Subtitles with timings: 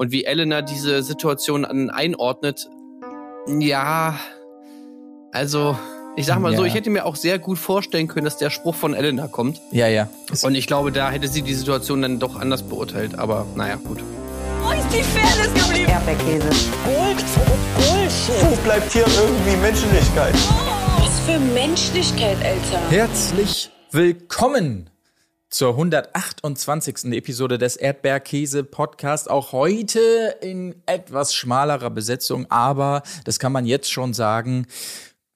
[0.00, 2.70] Und wie Elena diese Situation an, einordnet,
[3.46, 4.18] ja,
[5.30, 5.76] also
[6.16, 6.56] ich sag mal ja.
[6.58, 9.60] so, ich hätte mir auch sehr gut vorstellen können, dass der Spruch von Elena kommt.
[9.72, 10.08] Ja, ja.
[10.42, 13.18] Und ich glaube, da hätte sie die Situation dann doch anders beurteilt.
[13.18, 14.02] Aber naja, gut.
[14.62, 15.90] Wo ist die Fairness geblieben?
[15.90, 16.48] Erdbeerkäse.
[16.86, 17.24] Gold,
[17.76, 18.50] Bullshit.
[18.50, 20.34] Wo bleibt hier irgendwie Menschlichkeit?
[20.96, 22.90] Was für Menschlichkeit, Alter.
[22.90, 24.88] Herzlich willkommen
[25.50, 27.12] zur 128.
[27.12, 29.28] Episode des Erdbeerkäse Podcast.
[29.28, 30.00] Auch heute
[30.40, 34.66] in etwas schmalerer Besetzung, aber das kann man jetzt schon sagen.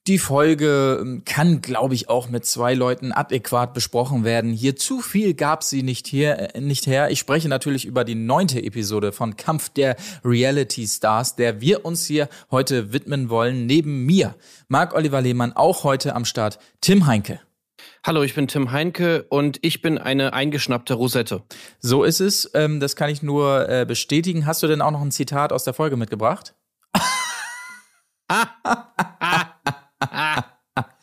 [0.06, 4.52] Die Folge ähm, kann, glaube ich, auch mit zwei Leuten adäquat besprochen werden.
[4.52, 7.10] Hier zu viel gab sie nicht hier, äh, nicht her.
[7.10, 12.04] Ich spreche natürlich über die neunte Episode von Kampf der Reality Stars, der wir uns
[12.04, 13.64] hier heute widmen wollen.
[13.64, 14.34] Neben mir,
[14.68, 17.40] Marc Oliver Lehmann, auch heute am Start, Tim Heinke.
[18.06, 21.42] Hallo, ich bin Tim Heinke und ich bin eine eingeschnappte Rosette.
[21.78, 22.50] So ist es.
[22.52, 24.44] Ähm, das kann ich nur äh, bestätigen.
[24.44, 26.54] Hast du denn auch noch ein Zitat aus der Folge mitgebracht?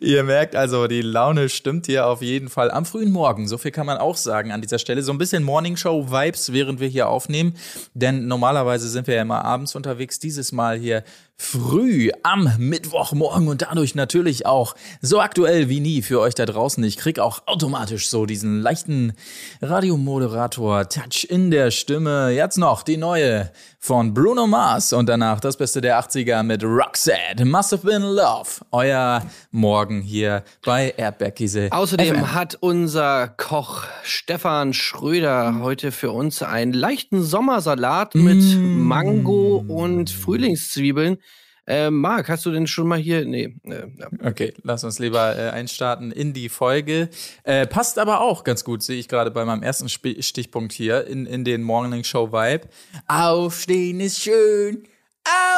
[0.00, 3.46] Ihr merkt also, die Laune stimmt hier auf jeden Fall am frühen Morgen.
[3.46, 5.02] So viel kann man auch sagen an dieser Stelle.
[5.02, 7.54] So ein bisschen Morningshow-Vibes, während wir hier aufnehmen.
[7.94, 10.18] Denn normalerweise sind wir ja immer abends unterwegs.
[10.18, 11.04] Dieses Mal hier
[11.38, 16.82] früh am Mittwochmorgen und dadurch natürlich auch so aktuell wie nie für euch da draußen.
[16.84, 19.12] Ich krieg auch automatisch so diesen leichten
[19.60, 22.30] Radiomoderator-Touch in der Stimme.
[22.30, 27.44] Jetzt noch die neue von Bruno Mars und danach das Beste der 80er mit Roxette.
[27.44, 28.64] Must have been love.
[28.72, 31.68] Euer Morgen hier bei Erdbeerkäse.
[31.70, 32.34] Außerdem FM.
[32.34, 38.80] hat unser Koch Stefan Schröder heute für uns einen leichten Sommersalat mit mm.
[38.80, 41.18] Mango und Frühlingszwiebeln.
[41.66, 43.24] Äh, Marc, hast du denn schon mal hier?
[43.24, 43.56] Nee.
[43.64, 44.08] Äh, ja.
[44.24, 47.08] Okay, lass uns lieber äh, einstarten in die Folge.
[47.42, 51.06] Äh, passt aber auch ganz gut, sehe ich gerade bei meinem ersten Sp Stichpunkt hier
[51.06, 52.68] in, in den Morning Show Vibe.
[53.08, 54.84] Aufstehen ist schön.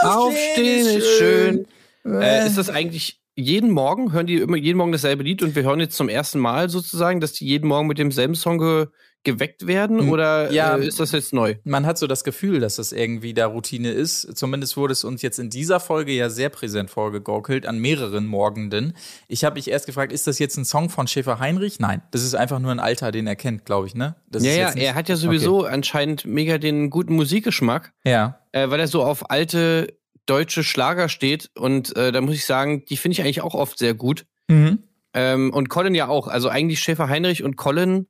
[0.01, 1.67] Aufstehen, Aufstehen ist schön.
[2.03, 2.23] schön.
[2.23, 4.13] Äh, ist das eigentlich jeden Morgen?
[4.13, 7.21] Hören die immer jeden Morgen dasselbe Lied und wir hören jetzt zum ersten Mal sozusagen,
[7.21, 8.87] dass die jeden Morgen mit demselben Song ge
[9.25, 11.57] geweckt werden hm, oder ja, äh, ist das jetzt neu?
[11.65, 14.37] Man hat so das Gefühl, dass das irgendwie da Routine ist.
[14.37, 18.95] Zumindest wurde es uns jetzt in dieser Folge ja sehr präsent vorgegaukelt, an mehreren Morgenden.
[19.27, 21.81] Ich habe mich erst gefragt, ist das jetzt ein Song von Schäfer Heinrich?
[21.81, 24.15] Nein, das ist einfach nur ein Alter, den er kennt, glaube ich, ne?
[24.31, 25.75] Das ja, ja, er hat ja sowieso okay.
[25.75, 27.93] anscheinend mega den guten Musikgeschmack.
[28.05, 28.39] Ja.
[28.53, 29.98] Äh, weil er so auf alte
[30.29, 33.79] deutsche Schlager steht und äh, da muss ich sagen, die finde ich eigentlich auch oft
[33.79, 34.27] sehr gut.
[34.49, 34.83] Mhm.
[35.15, 36.29] Ähm, und Colin ja auch.
[36.29, 38.07] Also eigentlich Schäfer Heinrich und Colin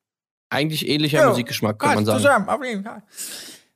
[0.51, 2.19] eigentlich ähnlicher jo, Musikgeschmack, kann man sagen.
[2.19, 3.03] Zusammen, auf jeden Fall.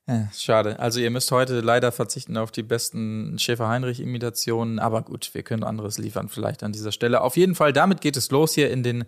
[0.08, 0.80] Ja, schade.
[0.80, 5.96] Also ihr müsst heute leider verzichten auf die besten Schäfer-Heinrich-Imitationen, aber gut, wir können anderes
[5.96, 7.20] liefern vielleicht an dieser Stelle.
[7.20, 9.04] Auf jeden Fall, damit geht es los hier in den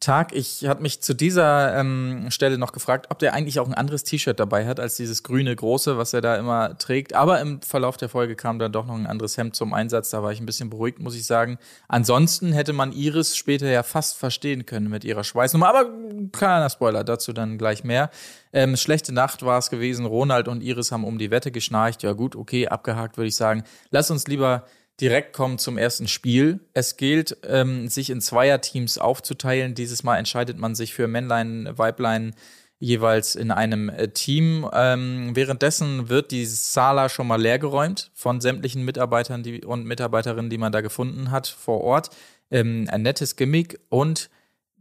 [0.00, 0.34] Tag.
[0.34, 4.04] Ich habe mich zu dieser ähm, Stelle noch gefragt, ob der eigentlich auch ein anderes
[4.04, 7.12] T-Shirt dabei hat als dieses grüne große, was er da immer trägt.
[7.12, 10.08] Aber im Verlauf der Folge kam dann doch noch ein anderes Hemd zum Einsatz.
[10.08, 11.58] Da war ich ein bisschen beruhigt, muss ich sagen.
[11.88, 15.68] Ansonsten hätte man Iris später ja fast verstehen können mit ihrer Schweißnummer.
[15.68, 15.90] Aber
[16.32, 18.08] kleiner Spoiler, dazu dann gleich mehr.
[18.52, 20.06] Ähm, schlechte Nacht war es gewesen.
[20.06, 22.02] Ronald und Iris haben um die Wette geschnarcht.
[22.02, 23.64] Ja gut, okay, abgehakt würde ich sagen.
[23.90, 24.64] Lass uns lieber
[25.00, 26.60] direkt kommen zum ersten Spiel.
[26.74, 29.74] Es gilt, ähm, sich in Zweierteams aufzuteilen.
[29.74, 32.34] Dieses Mal entscheidet man sich für Männlein, Weiblein
[32.80, 34.68] jeweils in einem äh, Team.
[34.72, 40.58] Ähm, währenddessen wird die Sala schon mal leergeräumt von sämtlichen Mitarbeitern die, und Mitarbeiterinnen, die
[40.58, 42.10] man da gefunden hat vor Ort.
[42.50, 44.30] Ähm, ein nettes Gimmick und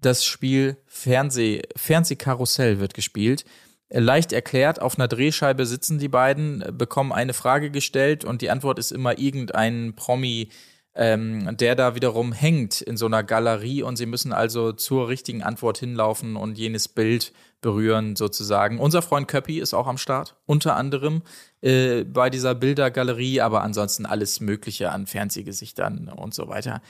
[0.01, 3.45] das Spiel Fernseh, Fernsehkarussell wird gespielt.
[3.89, 8.79] Leicht erklärt, auf einer Drehscheibe sitzen die beiden, bekommen eine Frage gestellt und die Antwort
[8.79, 10.49] ist immer irgendein Promi,
[10.93, 15.41] ähm, der da wiederum hängt in so einer Galerie und sie müssen also zur richtigen
[15.41, 17.31] Antwort hinlaufen und jenes Bild
[17.61, 18.79] berühren sozusagen.
[18.79, 21.21] Unser Freund Köppi ist auch am Start, unter anderem
[21.61, 26.81] äh, bei dieser Bildergalerie, aber ansonsten alles Mögliche an Fernsehgesichtern und so weiter.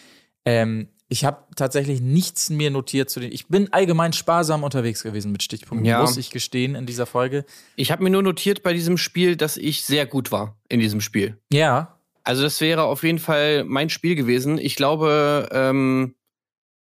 [0.45, 3.31] Ähm, ich habe tatsächlich nichts mir notiert zu den.
[3.31, 6.01] Ich bin allgemein sparsam unterwegs gewesen mit Stichpunkten, ja.
[6.01, 7.45] muss ich gestehen in dieser Folge.
[7.75, 10.99] Ich habe mir nur notiert bei diesem Spiel, dass ich sehr gut war in diesem
[10.99, 11.37] Spiel.
[11.51, 11.97] Ja.
[12.23, 14.57] Also das wäre auf jeden Fall mein Spiel gewesen.
[14.57, 16.15] Ich glaube, ähm,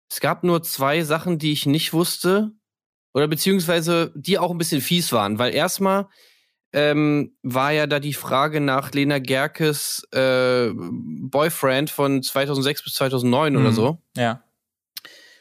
[0.09, 2.53] es gab nur zwei Sachen, die ich nicht wusste
[3.15, 6.07] oder beziehungsweise die auch ein bisschen fies waren, weil erstmal
[6.73, 13.53] ähm, war ja da die Frage nach Lena Gerkes äh, Boyfriend von 2006 bis 2009
[13.53, 13.61] mhm.
[13.61, 14.03] oder so.
[14.17, 14.43] Ja.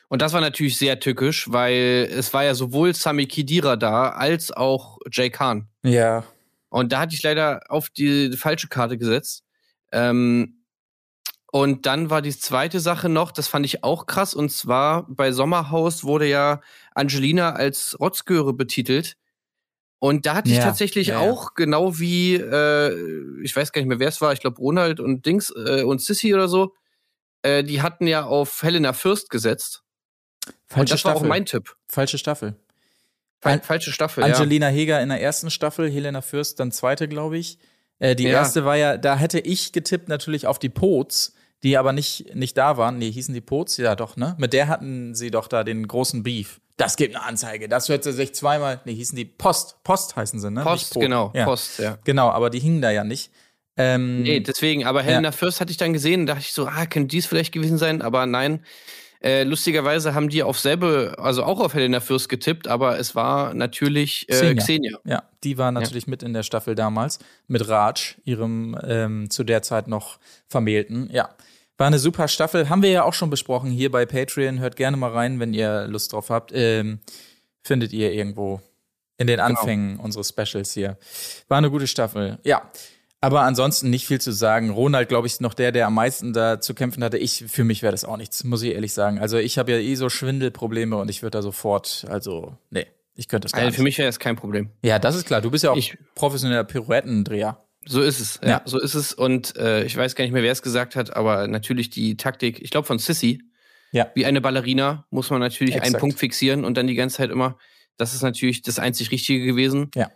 [0.09, 4.51] Und das war natürlich sehr tückisch, weil es war ja sowohl Sami Kidira da als
[4.51, 5.69] auch Jay Khan.
[5.83, 6.25] Ja.
[6.69, 9.45] Und da hatte ich leider auf die falsche Karte gesetzt.
[9.93, 10.61] Ähm,
[11.51, 15.33] und dann war die zweite Sache noch, das fand ich auch krass, und zwar bei
[15.33, 16.61] Sommerhaus wurde ja
[16.95, 19.17] Angelina als Rotzgöre betitelt.
[20.03, 21.31] Und da hatte ich Ja, tatsächlich ja, ja.
[21.31, 24.99] auch, genau wie, äh, ich weiß gar nicht mehr, wer es war, ich glaube Ronald
[24.99, 26.73] und Dings äh, und Sissy oder so,
[27.43, 29.83] äh, die hatten ja auf Helena Fürst gesetzt.
[30.47, 31.29] und Falsche das war auch Staffel.
[31.29, 31.75] mein Tipp.
[31.87, 32.55] Falsche Staffel.
[33.41, 34.33] Fal falsche Staffel, ja.
[34.33, 37.59] Angelina Heger in der ersten Staffel, Helena Fürst dann zweite, glaube ich.
[37.99, 41.93] Äh, die erste war ja, da hätte ich getippt natürlich auf die Pots, die aber
[41.93, 42.97] nicht, nicht da waren.
[42.97, 43.77] Nee, hießen die Pots?
[43.77, 44.35] Ja, doch, ne?
[44.37, 46.59] Mit der hatten sie doch da den großen Beef.
[46.77, 47.69] Das gibt eine Anzeige.
[47.69, 48.81] Das hört sie sich zweimal.
[48.85, 49.83] Nee, hießen die Post.
[49.83, 50.63] Post heißen sie, ne?
[50.63, 51.45] Post, genau, Ja.
[51.45, 51.99] Post, ja.
[52.03, 53.31] Genau, aber die hingen da ja nicht.
[53.77, 56.85] Ähm, Nee, deswegen, aber Helena Fürst hatte ich dann gesehen, da dachte ich so, ah,
[56.87, 58.65] könnte dies vielleicht gewesen sein, aber nein.
[59.23, 63.53] Äh, lustigerweise haben die auf selbe, also auch auf Helena Fürst getippt, aber es war
[63.53, 64.63] natürlich äh, Xenia.
[64.63, 64.99] Xenia.
[65.05, 69.61] Ja, die war natürlich mit in der Staffel damals, mit Raj, ihrem ähm, zu der
[69.61, 70.17] Zeit noch
[70.47, 71.07] Vermählten.
[71.11, 71.29] Ja,
[71.81, 72.69] war eine super Staffel.
[72.69, 74.59] Haben wir ja auch schon besprochen hier bei Patreon.
[74.59, 76.51] Hört gerne mal rein, wenn ihr Lust drauf habt.
[76.53, 76.99] Ähm,
[77.63, 78.61] findet ihr irgendwo
[79.17, 80.97] in den Anfängen unseres Specials hier.
[81.47, 82.39] War eine gute Staffel.
[82.43, 82.71] Ja.
[83.19, 84.69] Aber ansonsten nicht viel zu sagen.
[84.71, 87.17] Ronald, glaube ich, ist noch der, der am meisten da zu kämpfen hatte.
[87.19, 89.19] Ich, für mich wäre das auch nichts, muss ich ehrlich sagen.
[89.19, 93.27] Also ich habe ja eh so Schwindelprobleme und ich würde da sofort, also, nee, ich
[93.27, 93.75] könnte das gar Also nicht.
[93.77, 94.69] für mich wäre das kein Problem.
[94.83, 95.41] Ja, das ist klar.
[95.41, 97.63] Du bist ja auch Ich- professioneller Pirouettendreher.
[97.85, 98.61] So ist es, ja, Ja.
[98.65, 99.13] so ist es.
[99.13, 102.61] Und äh, ich weiß gar nicht mehr, wer es gesagt hat, aber natürlich die Taktik,
[102.61, 103.41] ich glaube von Sissy,
[103.91, 104.11] Ja.
[104.15, 105.99] wie eine Ballerina, muss man natürlich einen Exakt.
[106.01, 107.57] Punkt fixieren und dann die ganze Zeit immer,
[107.97, 109.89] das ist natürlich das einzig Richtige gewesen.
[109.95, 110.09] Ja.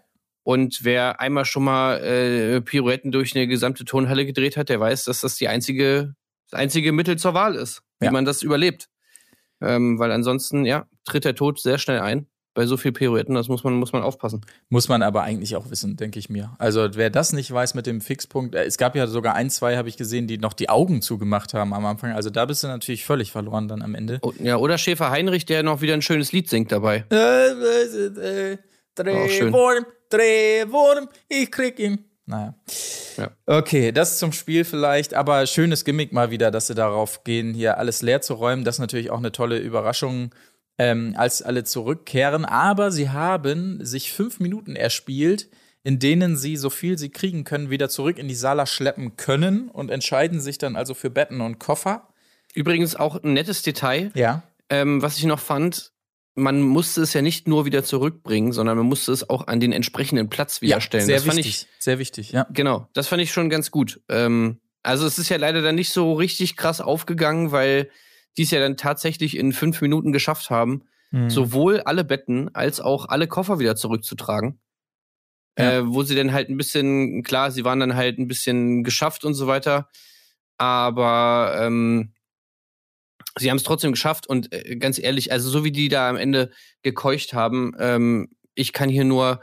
[0.44, 5.06] Und wer einmal schon mal äh, Pirouetten durch eine gesamte Turnhalle gedreht hat, der weiß,
[5.06, 6.14] dass das die einzige,
[6.52, 8.12] das einzige Mittel zur Wahl ist, wie Ja.
[8.12, 8.88] man das überlebt.
[9.60, 12.28] Ähm, weil ansonsten, ja, tritt der Tod sehr schnell ein.
[12.56, 14.40] Bei so viel Pirouetten, das muss man, muss man aufpassen.
[14.70, 16.56] Muss man aber eigentlich auch wissen, denke ich mir.
[16.58, 19.76] Also wer das nicht weiß mit dem Fixpunkt, äh, es gab ja sogar ein, zwei,
[19.76, 22.14] habe ich gesehen, die noch die Augen zugemacht haben am Anfang.
[22.14, 24.20] Also da bist du natürlich völlig verloren dann am Ende.
[24.22, 27.04] Oh, ja, oder Schäfer Heinrich, der noch wieder ein schönes Lied singt dabei.
[27.10, 27.52] Auch
[29.30, 29.52] schön.
[29.52, 32.06] Drehwurm, Drehwurm, ich krieg ihn.
[32.26, 32.56] Naja.
[33.18, 33.32] Ja.
[33.46, 37.78] Okay, das zum Spiel vielleicht, aber schönes Gimmick mal wieder, dass sie darauf gehen, hier
[37.78, 38.64] alles leer zu räumen.
[38.64, 40.34] Das ist natürlich auch eine tolle Überraschung,
[40.78, 42.46] ähm, als alle zurückkehren.
[42.46, 45.50] Aber sie haben sich fünf Minuten erspielt,
[45.84, 49.70] in denen sie so viel sie kriegen können, wieder zurück in die Sala schleppen können
[49.70, 52.08] und entscheiden sich dann also für Betten und Koffer.
[52.54, 54.44] Übrigens auch ein nettes Detail, Ja.
[54.70, 55.92] ähm, was ich noch fand.
[56.38, 59.72] Man musste es ja nicht nur wieder zurückbringen, sondern man musste es auch an den
[59.72, 61.06] entsprechenden Platz wieder stellen.
[61.06, 61.48] sehr das wichtig.
[61.48, 62.46] ich, sehr wichtig, ja.
[62.52, 64.02] genau, das fand ich schon ganz gut.
[64.10, 67.90] Ähm, also es ist ja leider dann nicht so richtig krass aufgegangen, weil
[68.38, 71.30] die es ja dann tatsächlich in fünf Minuten geschafft haben, Mhm.
[71.30, 74.60] sowohl alle Betten als auch alle Koffer wieder zurückzutragen.
[75.58, 75.78] Ja.
[75.78, 79.24] Äh, wo sie dann halt ein bisschen, klar, sie waren dann halt ein bisschen geschafft
[79.24, 79.88] und so weiter,
[80.58, 82.14] aber ähm,
[83.38, 86.18] sie haben es trotzdem geschafft und äh, ganz ehrlich, also so wie die da am
[86.18, 86.52] Ende
[86.82, 89.42] gekeucht haben, ähm, ich kann hier nur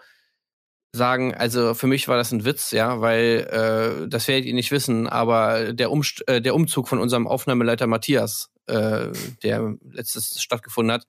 [0.94, 4.70] sagen, also für mich war das ein Witz, ja, weil äh, das werdet ihr nicht
[4.72, 9.08] wissen, aber der, Umst äh, der Umzug von unserem Aufnahmeleiter Matthias, äh,
[9.42, 11.06] der letztes stattgefunden hat,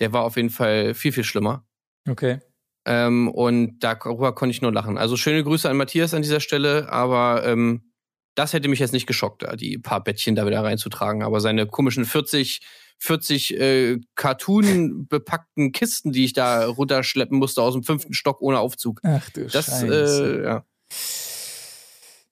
[0.00, 1.66] der war auf jeden Fall viel, viel schlimmer.
[2.08, 2.40] Okay.
[2.84, 4.98] Ähm, und darüber konnte ich nur lachen.
[4.98, 7.92] Also schöne Grüße an Matthias an dieser Stelle, aber ähm,
[8.34, 11.22] das hätte mich jetzt nicht geschockt, da die paar Bettchen da wieder reinzutragen.
[11.22, 12.60] Aber seine komischen 40,
[12.98, 18.58] 40 äh, Cartoon bepackten Kisten, die ich da runterschleppen musste aus dem fünften Stock ohne
[18.58, 19.00] Aufzug.
[19.04, 20.40] Ach du Das, Scheiße.
[20.40, 20.64] äh, ja.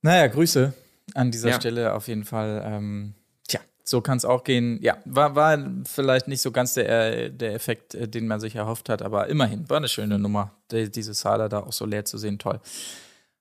[0.02, 0.72] Naja, Grüße
[1.14, 1.56] an dieser Ja.
[1.60, 2.62] Stelle auf jeden Fall.
[2.64, 3.14] Ähm,
[3.90, 4.78] so kann es auch gehen.
[4.82, 8.54] Ja, war, war vielleicht nicht so ganz der, äh, der Effekt, äh, den man sich
[8.54, 12.04] erhofft hat, aber immerhin war eine schöne Nummer, die, diese Sala da auch so leer
[12.04, 12.38] zu sehen.
[12.38, 12.60] Toll.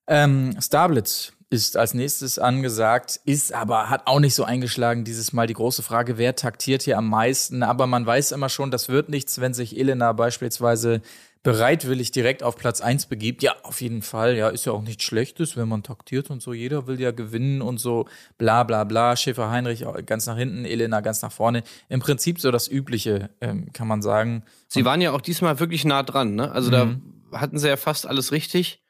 [0.08, 5.48] Ähm, Starblitz ist als nächstes angesagt, ist aber, hat auch nicht so eingeschlagen dieses Mal
[5.48, 7.64] die große Frage, wer taktiert hier am meisten?
[7.64, 11.02] Aber man weiß immer schon, das wird nichts, wenn sich Elena beispielsweise
[11.42, 13.42] bereitwillig direkt auf Platz 1 begibt.
[13.42, 14.36] Ja, auf jeden Fall.
[14.36, 16.54] Ja, ist ja auch nichts Schlechtes, wenn man taktiert und so.
[16.54, 19.16] Jeder will ja gewinnen und so bla bla bla.
[19.16, 21.64] Schäfer Heinrich ganz nach hinten, Elena ganz nach vorne.
[21.88, 24.44] Im Prinzip so das Übliche, ähm, kann man sagen.
[24.68, 26.52] Sie waren ja auch diesmal wirklich nah dran, ne?
[26.52, 27.02] Also Mhm.
[27.32, 28.84] da hatten sie ja fast alles richtig.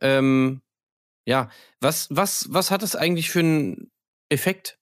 [0.00, 0.62] Ähm,
[1.26, 1.50] ja,
[1.80, 3.90] was, was, was hat es eigentlich für einen
[4.28, 4.78] Effekt?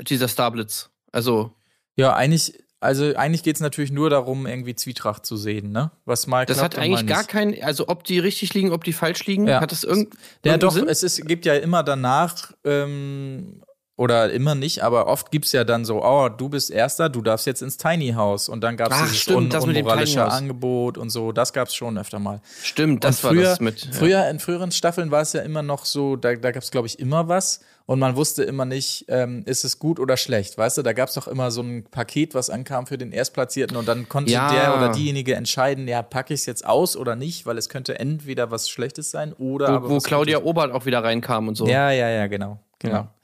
[0.00, 0.90] Dieser Starblitz.
[1.12, 1.54] Also,
[1.96, 5.90] Ja, eigentlich, also eigentlich geht es natürlich nur darum, irgendwie Zwietracht zu sehen, ne?
[6.06, 9.26] Was mal das hat eigentlich gar keinen, also ob die richtig liegen, ob die falsch
[9.26, 9.60] liegen, Ja.
[9.60, 10.14] hat das irgend,
[10.44, 10.88] Ja, doch, Sinn?
[10.88, 13.62] es ist, gibt ja immer danach ähm,
[14.00, 17.46] oder immer nicht, aber oft gibt's ja dann so, oh, du bist Erster, du darfst
[17.46, 18.48] jetzt ins Tiny House.
[18.48, 20.24] Und dann gab's Ach, dieses un unmoralische.
[20.24, 21.32] Angebot und so.
[21.32, 22.40] Das gab's schon öfter mal.
[22.62, 23.84] Stimmt, das und war früher, das mit.
[23.84, 23.92] ja.
[23.92, 26.86] Früher in früheren Staffeln war es ja immer noch so, da, da gab es, glaube
[26.86, 30.56] ich, immer was und man wusste immer nicht, ähm, ist es gut oder schlecht.
[30.56, 33.76] Weißt du, da gab es doch immer so ein Paket, was ankam für den Erstplatzierten
[33.76, 34.50] und dann konnte Ja.
[34.50, 37.98] der oder diejenige entscheiden, ja, packe ich es jetzt aus oder nicht, weil es könnte
[37.98, 40.38] entweder was Schlechtes sein oder wo, wo Claudia.
[40.42, 41.66] Obert auch wieder reinkam und so.
[41.66, 42.60] Ja, ja, ja, genau.
[42.78, 42.94] genau.
[42.94, 43.14] Ja.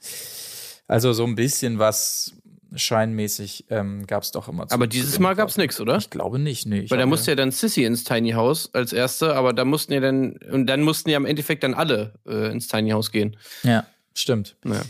[0.87, 2.33] Also so ein bisschen was
[2.75, 4.67] scheinmäßig ähm, gab es doch immer.
[4.67, 5.63] zu- Aber dieses Mal gab's Folgen.
[5.67, 5.97] nichts, oder?
[5.97, 6.85] Ich glaube nicht, nee.
[6.89, 9.99] Weil da musste ja dann Sissy ins Tiny House als Erste, aber da mussten ja
[10.01, 13.37] dann, und dann mussten ja im Endeffekt dann alle äh, ins Tiny House gehen.
[13.63, 14.57] Ja, stimmt.
[14.63, 14.81] Naja.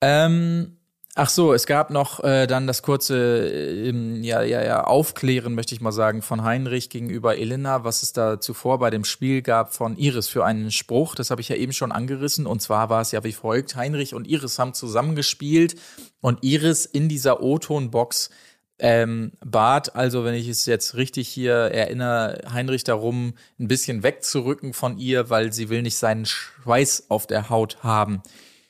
[0.00, 0.78] Ähm,
[1.14, 5.54] ach so, es gab noch äh, dann das kurze, äh, ähm, ja, ja, ja, Aufklären,
[5.54, 9.42] möchte ich mal sagen, von Heinrich gegenüber Elena, was es da zuvor bei dem Spiel
[9.42, 11.14] gab von Iris für einen Spruch.
[11.14, 12.46] Das habe ich ja eben schon angerissen.
[12.46, 15.76] Und zwar war es ja wie folgt: Heinrich und Iris haben zusammengespielt
[16.20, 18.30] und Iris in dieser O-Ton-Box
[18.78, 24.72] ähm, bat, also wenn ich es jetzt richtig hier erinnere, Heinrich darum, ein bisschen wegzurücken
[24.72, 28.22] von ihr, weil sie will nicht seinen Schweiß auf der Haut haben.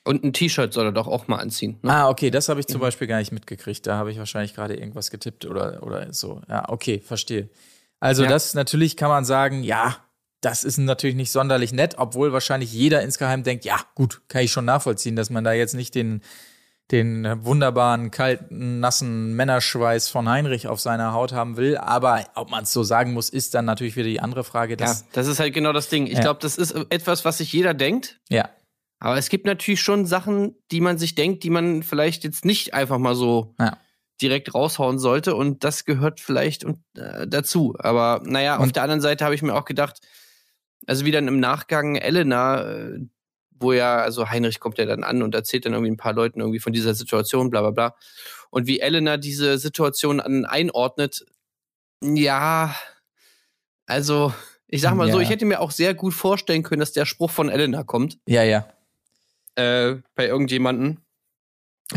[0.04, 1.78] Und ein T-Shirt soll er doch auch mal anziehen.
[1.82, 1.92] Ne?
[1.92, 3.86] Ah, okay, das habe ich zum Beispiel gar nicht mitgekriegt.
[3.86, 6.40] Da habe ich wahrscheinlich gerade irgendwas getippt oder, oder so.
[6.48, 7.48] Ja, okay, verstehe.
[8.00, 8.28] Also, Ja.
[8.30, 9.96] das natürlich kann man sagen, ja,
[10.40, 14.50] das ist natürlich nicht sonderlich nett, obwohl wahrscheinlich jeder insgeheim denkt, ja, gut, kann ich
[14.50, 16.20] schon nachvollziehen, dass man da jetzt nicht den,
[16.90, 21.76] den wunderbaren, kalten, nassen Männerschweiß von Heinrich auf seiner Haut haben will.
[21.76, 24.76] Aber ob man es so sagen muss, ist dann natürlich wieder die andere Frage.
[24.80, 26.08] Ja, das ist halt genau das Ding.
[26.08, 26.20] Ich Ja.
[26.22, 28.18] glaube, das ist etwas, was sich jeder denkt.
[28.28, 28.48] ja.
[29.04, 32.72] Aber es gibt natürlich schon Sachen, die man sich denkt, die man vielleicht jetzt nicht
[32.72, 33.76] einfach mal so Ja.
[34.20, 35.34] direkt raushauen sollte.
[35.34, 37.74] Und das gehört vielleicht und, äh, dazu.
[37.80, 39.98] Aber naja, auf Und- der anderen Seite habe ich mir auch gedacht,
[40.86, 43.00] also wie dann im Nachgang Elena, äh,
[43.50, 46.38] wo ja, also Heinrich kommt ja dann an und erzählt dann irgendwie ein paar Leuten
[46.38, 47.96] irgendwie von dieser Situation, bla bla bla.
[48.50, 51.24] Und wie Elena diese Situation an, einordnet,
[52.02, 52.72] ja,
[53.86, 54.32] also
[54.68, 55.22] ich sag mal so, Ja.
[55.24, 58.42] ich hätte mir auch sehr gut vorstellen können, dass der Spruch von Elena kommt Ja,
[58.44, 58.66] ja.
[59.56, 60.98] Äh, bei irgendjemanden.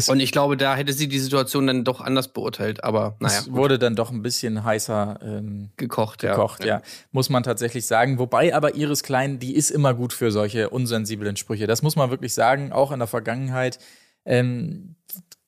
[0.08, 2.84] Und ich glaube, da hätte sie die Situation dann doch anders beurteilt.
[2.84, 6.82] Aber naja, es wurde dann doch ein bisschen heißer ähm, gekocht, gekocht, ja.
[7.12, 8.20] Muss man tatsächlich sagen.
[8.20, 11.68] Wobei aber Iris Klein, die ist immer gut für solche unsensiblen Sprüche.
[11.68, 13.80] Das muss man wirklich sagen, auch in der Vergangenheit.
[14.26, 14.95] Ähm,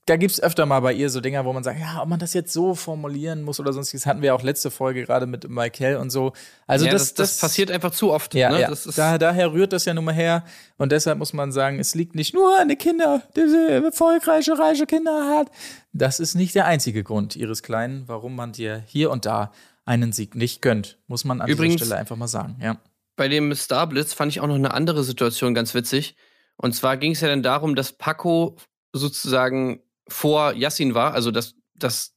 [0.08, 2.34] da gibt's öfter mal bei ihr so Dinger, wo man sagt, ja, ob man das
[2.34, 6.12] jetzt so formulieren muss oder sonstiges, hatten wir auch letzte Folge gerade mit Michael und
[6.12, 6.32] so.
[6.66, 8.34] Also ja, das, das, das, passiert einfach zu oft.
[8.34, 8.62] Ja, ne?
[8.62, 8.74] ja.
[8.96, 10.46] Da, daher rührt das ja nun mal her.
[10.78, 14.86] Und deshalb muss man sagen, es liegt nicht nur an den Kindern, diese erfolgreiche, reiche
[14.86, 15.52] Kinder hat.
[15.92, 19.52] Das ist nicht der einzige Grund, Iris Klein, warum man dir hier und da
[19.84, 21.00] einen Sieg nicht gönnt.
[21.08, 22.58] Muss man an Übrigens- dieser Stelle einfach mal sagen.
[22.62, 22.78] Ja.
[23.18, 26.16] bei dem Starblitz fand ich auch noch eine andere Situation ganz witzig.
[26.56, 28.56] Und zwar ging es ja dann darum, dass Paco
[28.94, 32.14] sozusagen vor Yassin war, also dass, dass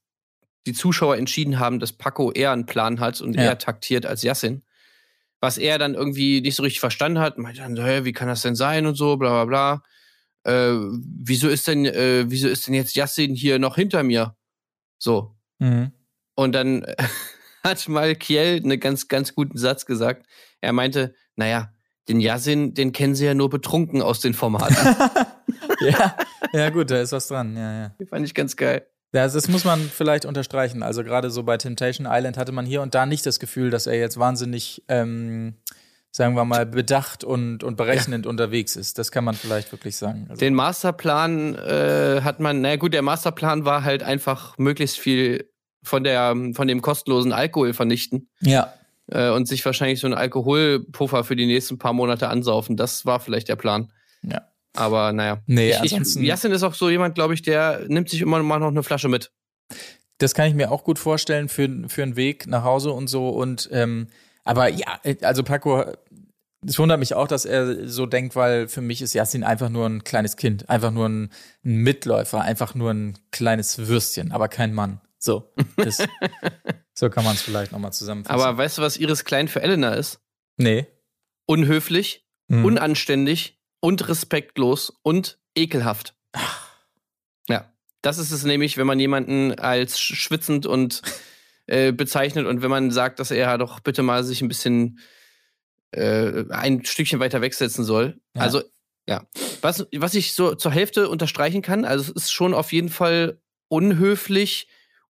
[0.66, 3.42] die Zuschauer entschieden haben, dass Paco eher einen Plan hat und Ja.
[3.42, 4.62] eher taktiert als Yassin.
[5.40, 8.42] Was er dann irgendwie nicht so richtig verstanden hat, meinte dann, hä, wie kann das
[8.42, 9.82] denn sein und so, bla bla
[10.44, 10.52] bla.
[10.52, 10.74] Äh,
[11.22, 14.36] wieso ist denn, äh, wieso ist denn jetzt Yassin hier noch hinter mir?
[14.98, 15.34] So.
[15.58, 15.92] Mhm.
[16.34, 16.86] Und dann
[17.64, 20.26] hat mal Kiel einen ganz, ganz guten Satz gesagt.
[20.60, 21.72] Er meinte, naja,
[22.10, 24.76] den Yasin, den kennen sie ja nur betrunken aus den Formaten.
[25.80, 26.16] ja.
[26.52, 27.56] ja, gut, da ist was dran.
[27.56, 27.94] Ja, ja.
[28.00, 28.86] Die fand ich ganz geil.
[29.12, 30.82] Ja, das muss man vielleicht unterstreichen.
[30.82, 33.86] Also gerade so bei Temptation Island hatte man hier und da nicht das Gefühl, dass
[33.86, 35.54] er jetzt wahnsinnig, ähm,
[36.12, 38.98] sagen wir mal, bedacht und, und berechnend unterwegs ist.
[38.98, 40.26] Das kann man vielleicht wirklich sagen.
[40.28, 45.50] Also, Den Masterplan äh, hat man, naja gut, der Masterplan war halt einfach möglichst viel
[45.82, 48.72] von der, von dem kostenlosen Alkohol vernichten ja.
[49.10, 52.76] Äh, und sich wahrscheinlich so einen Alkoholpuffer für die nächsten paar Monate ansaufen.
[52.76, 53.92] Das war vielleicht der Plan.
[54.22, 54.42] Ja.
[54.74, 55.42] Aber naja.
[55.46, 58.42] Nee, ich, ich, ansonsten- Yassin ist auch so jemand, glaube ich, der nimmt sich immer
[58.42, 59.32] mal noch eine Flasche mit.
[60.18, 63.30] Das kann ich mir auch gut vorstellen für, für einen Weg nach Hause und so.
[63.30, 64.08] Und ähm,
[64.44, 65.84] aber ja, also Paco,
[66.66, 69.86] es wundert mich auch, dass er so denkt, weil für mich ist Yassin einfach nur
[69.86, 71.30] ein kleines Kind, einfach nur ein,
[71.64, 75.00] ein Mitläufer, einfach nur ein kleines Würstchen, aber kein Mann.
[75.18, 75.98] So, das,
[76.94, 78.40] so kann man es vielleicht nochmal zusammenfassen.
[78.40, 80.20] Aber weißt du, was Iris Klein für Elena ist?
[80.56, 80.86] nee.
[81.46, 82.64] Unhöflich, Hm.
[82.64, 86.14] unanständig und respektlos und ekelhaft.
[87.48, 91.02] Ja, das ist es nämlich, wenn man jemanden als sch- schwitzend und
[91.66, 95.00] äh, bezeichnet und wenn man sagt, dass er doch bitte mal sich ein bisschen
[95.92, 98.20] äh, ein Stückchen weiter wegsetzen soll.
[98.34, 98.42] Ja.
[98.42, 98.62] Also,
[99.08, 99.26] ja.
[99.60, 103.40] Was, was ich so zur Hälfte unterstreichen kann, also es ist schon auf jeden Fall
[103.68, 104.68] unhöflich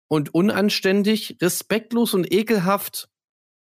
[0.10, 3.08] und unanständig, respektlos und ekelhaft,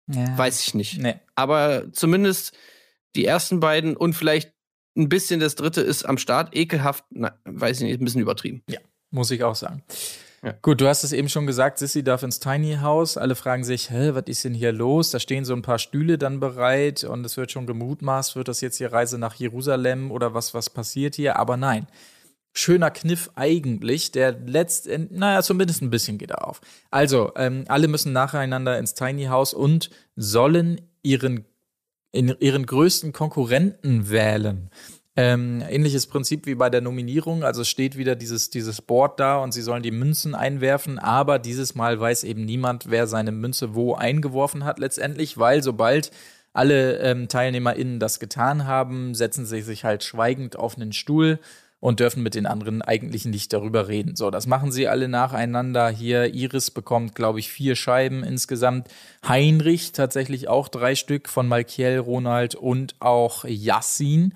[0.06, 0.38] ja.
[0.38, 0.98] weiß ich nicht.
[0.98, 1.16] Nee.
[1.34, 2.56] Aber zumindest
[3.14, 4.54] die ersten beiden und vielleicht
[4.96, 6.56] ein bisschen das dritte ist am Start.
[6.56, 8.62] Ekelhaft, na, weiß ich nicht, ein bisschen übertrieben.
[9.10, 9.82] Muss ich auch sagen.
[10.42, 10.52] Ja.
[10.62, 13.18] Gut, du hast es eben schon gesagt, Sissy darf ins Tiny House.
[13.18, 15.10] Alle fragen sich, hä, was ist denn hier los?
[15.10, 18.62] Da stehen so ein paar Stühle dann bereit und es wird schon gemutmaßt, wird das
[18.62, 21.36] jetzt hier Reise nach Jerusalem oder was, was passiert hier?
[21.36, 21.86] Aber nein.
[22.52, 26.60] Schöner Kniff eigentlich, der letztendlich, naja, zumindest ein bisschen geht er auf.
[26.90, 31.44] Also, ähm, alle müssen nacheinander ins Tiny House und sollen ihren,
[32.12, 34.70] in, ihren größten Konkurrenten wählen.
[35.16, 37.44] Ähm, ähnliches Prinzip wie bei der Nominierung.
[37.44, 41.74] Also steht wieder dieses, dieses Board da und sie sollen die Münzen einwerfen, aber dieses
[41.74, 46.10] Mal weiß eben niemand, wer seine Münze wo eingeworfen hat letztendlich, weil sobald
[46.52, 51.38] alle ähm, TeilnehmerInnen das getan haben, setzen sie sich halt schweigend auf einen Stuhl
[51.80, 54.14] und dürfen mit den anderen eigentlich nicht darüber reden.
[54.14, 55.88] So, das machen sie alle nacheinander.
[55.88, 58.88] Hier Iris bekommt, glaube ich, vier Scheiben insgesamt.
[59.26, 64.34] Heinrich tatsächlich auch drei Stück von Malkiel, Ronald und auch Yassin.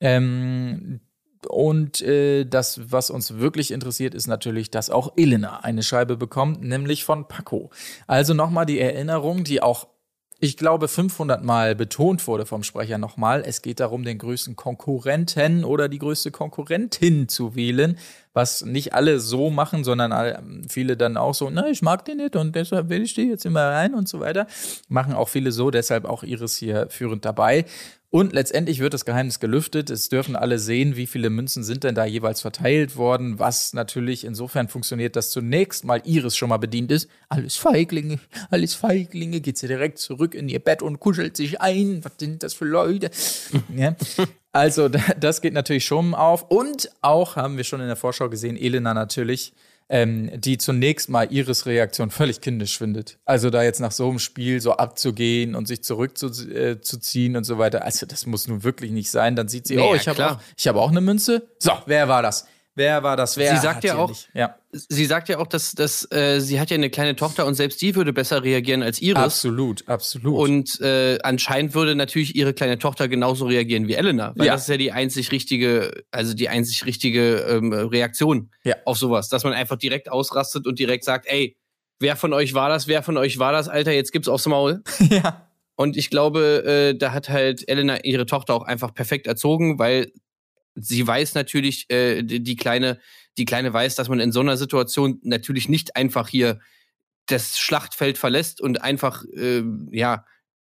[0.00, 1.00] Ähm,
[1.46, 6.62] und äh, das, was uns wirklich interessiert, ist natürlich, dass auch Elena eine Scheibe bekommt,
[6.62, 7.70] nämlich von Paco.
[8.06, 9.86] Also nochmal die Erinnerung, die auch,
[10.40, 13.42] ich glaube, 500 Mal betont wurde vom Sprecher nochmal.
[13.44, 17.98] Es geht darum, den größten Konkurrenten oder die größte Konkurrentin zu wählen,
[18.34, 22.36] was nicht alle so machen, sondern viele dann auch so, na, ich mag den nicht
[22.36, 24.46] und deshalb will ich die jetzt immer rein und so weiter.
[24.88, 27.64] Machen auch viele so, deshalb auch Iris hier führend dabei.
[28.10, 29.90] Und letztendlich wird das Geheimnis gelüftet.
[29.90, 34.24] Es dürfen alle sehen, wie viele Münzen sind denn da jeweils verteilt worden, was natürlich
[34.24, 37.10] insofern funktioniert, dass zunächst mal Iris schon mal bedient ist.
[37.28, 38.18] Alles Feiglinge,
[38.50, 42.02] alles Feiglinge, geht sie direkt zurück in ihr Bett und kuschelt sich ein.
[42.02, 43.10] Was sind das für Leute?
[43.76, 43.94] ja.
[44.52, 44.88] Also,
[45.20, 46.50] das geht natürlich schon auf.
[46.50, 49.52] Und auch haben wir schon in der Vorschau gesehen, Elena natürlich
[49.88, 53.18] ähm, die zunächst mal Iris Reaktion völlig kindisch findet.
[53.24, 57.58] Also da jetzt nach so einem Spiel so abzugehen und sich zurückzuziehen äh, und so
[57.58, 57.84] weiter.
[57.84, 59.36] Also das muss nun wirklich nicht sein.
[59.36, 60.32] Dann sieht sie, Nee, oh, ja, ich habe klar.
[60.36, 61.48] auch, ich habe auch eine Münze.
[61.58, 62.46] So, wer war das?
[62.78, 63.36] Wer war das?
[63.36, 66.70] Wer Sie sagt ja auch- ja, Sie sagt ja auch, dass, dass äh, sie hat
[66.70, 69.16] ja eine kleine Tochter und selbst die würde besser reagieren als Iris.
[69.22, 70.38] absolut, absolut.
[70.48, 74.32] Und äh, anscheinend würde natürlich ihre kleine Tochter genauso reagieren wie Elena.
[74.36, 74.52] Weil Ja.
[74.52, 78.76] das ist ja die einzig richtige, also die einzig richtige ähm, Reaktion Ja.
[78.84, 79.28] auf sowas.
[79.28, 81.56] Dass man einfach direkt ausrastet und direkt sagt, ey,
[81.98, 82.86] wer von euch war das?
[82.86, 83.92] Wer von euch war das, Alter?
[83.92, 84.82] Jetzt gibt's aufs Maul.
[85.10, 85.44] ja.
[85.74, 90.12] Und ich glaube, äh, da hat halt Elena ihre Tochter auch einfach perfekt erzogen, weil
[90.80, 92.98] sie weiß natürlich, äh, die, die kleine,
[93.36, 96.60] die kleine weiß, dass man in so einer Situation natürlich nicht einfach hier
[97.26, 100.24] das Schlachtfeld verlässt und einfach äh, ja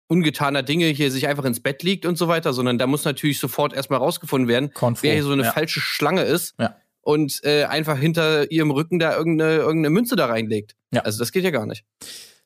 [0.08, 3.38] ungetaner Dinge hier sich einfach ins Bett liegt und so weiter, sondern da muss natürlich
[3.38, 5.04] sofort erstmal rausgefunden werden, Konfo.
[5.04, 5.52] wer hier so eine ja.
[5.52, 6.76] falsche Schlange ist Ja.
[7.00, 10.74] und äh, einfach hinter ihrem Rücken da irgendeine, irgendeine Münze da reinlegt.
[10.92, 11.00] Ja.
[11.00, 11.84] Also das geht ja gar nicht.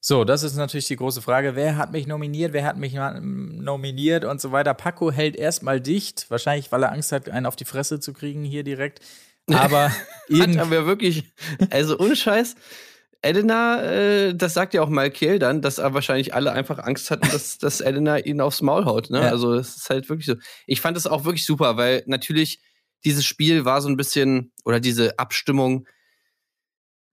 [0.09, 1.57] So, das ist natürlich die große Frage.
[1.57, 2.53] Wer hat mich nominiert?
[2.53, 4.73] Wer hat mich nominiert und so weiter?
[4.73, 6.31] Paco hält erstmal dicht.
[6.31, 9.01] Wahrscheinlich, weil er Angst hat, einen auf die Fresse zu kriegen hier direkt.
[9.53, 9.91] Aber
[10.33, 11.25] Hat aber wirklich,
[11.71, 12.55] also ohne Scheiß,
[13.21, 17.29] Elena, äh, das sagt ja auch Malkiel dann, dass er wahrscheinlich alle einfach Angst hatten,
[17.29, 19.11] dass, dass Elena ihn aufs Maul haut.
[19.11, 19.23] Ne?
[19.23, 19.31] Ja.
[19.31, 20.37] Also es ist halt wirklich so.
[20.69, 22.61] Ich fand das auch wirklich super, weil natürlich
[23.05, 25.89] dieses Spiel war so ein bisschen, oder diese Abstimmung,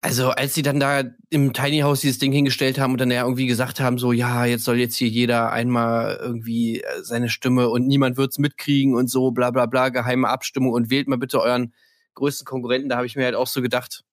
[0.04, 3.24] also als sie dann da im Tiny House dieses Ding hingestellt haben und dann ja
[3.24, 7.70] irgendwie gesagt haben, so ja, jetzt soll jetzt hier jeder einmal irgendwie äh, seine Stimme
[7.70, 11.39] und niemand wird's mitkriegen und so, bla bla bla, geheime Abstimmung und wählt mal bitte
[11.39, 11.74] euren
[12.16, 14.04] größten Konkurrenten, da habe ich mir halt auch so gedacht,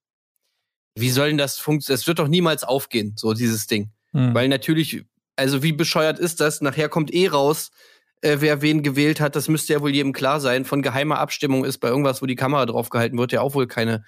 [0.95, 2.01] wie soll denn das funktionieren?
[2.01, 3.91] Es wird doch niemals aufgehen, so dieses Ding.
[4.13, 4.33] Hm.
[4.33, 6.61] Weil natürlich, also wie bescheuert ist das?
[6.61, 7.73] Nachher kommt eh raus,
[8.21, 9.35] äh, wer wen gewählt hat.
[9.35, 10.65] Das müsste ja wohl jedem klar sein.
[10.65, 13.67] Von geheimer Abstimmung ist bei irgendwas, wo die Kamera drauf gehalten wird, ja auch wohl
[13.67, 14.05] keine,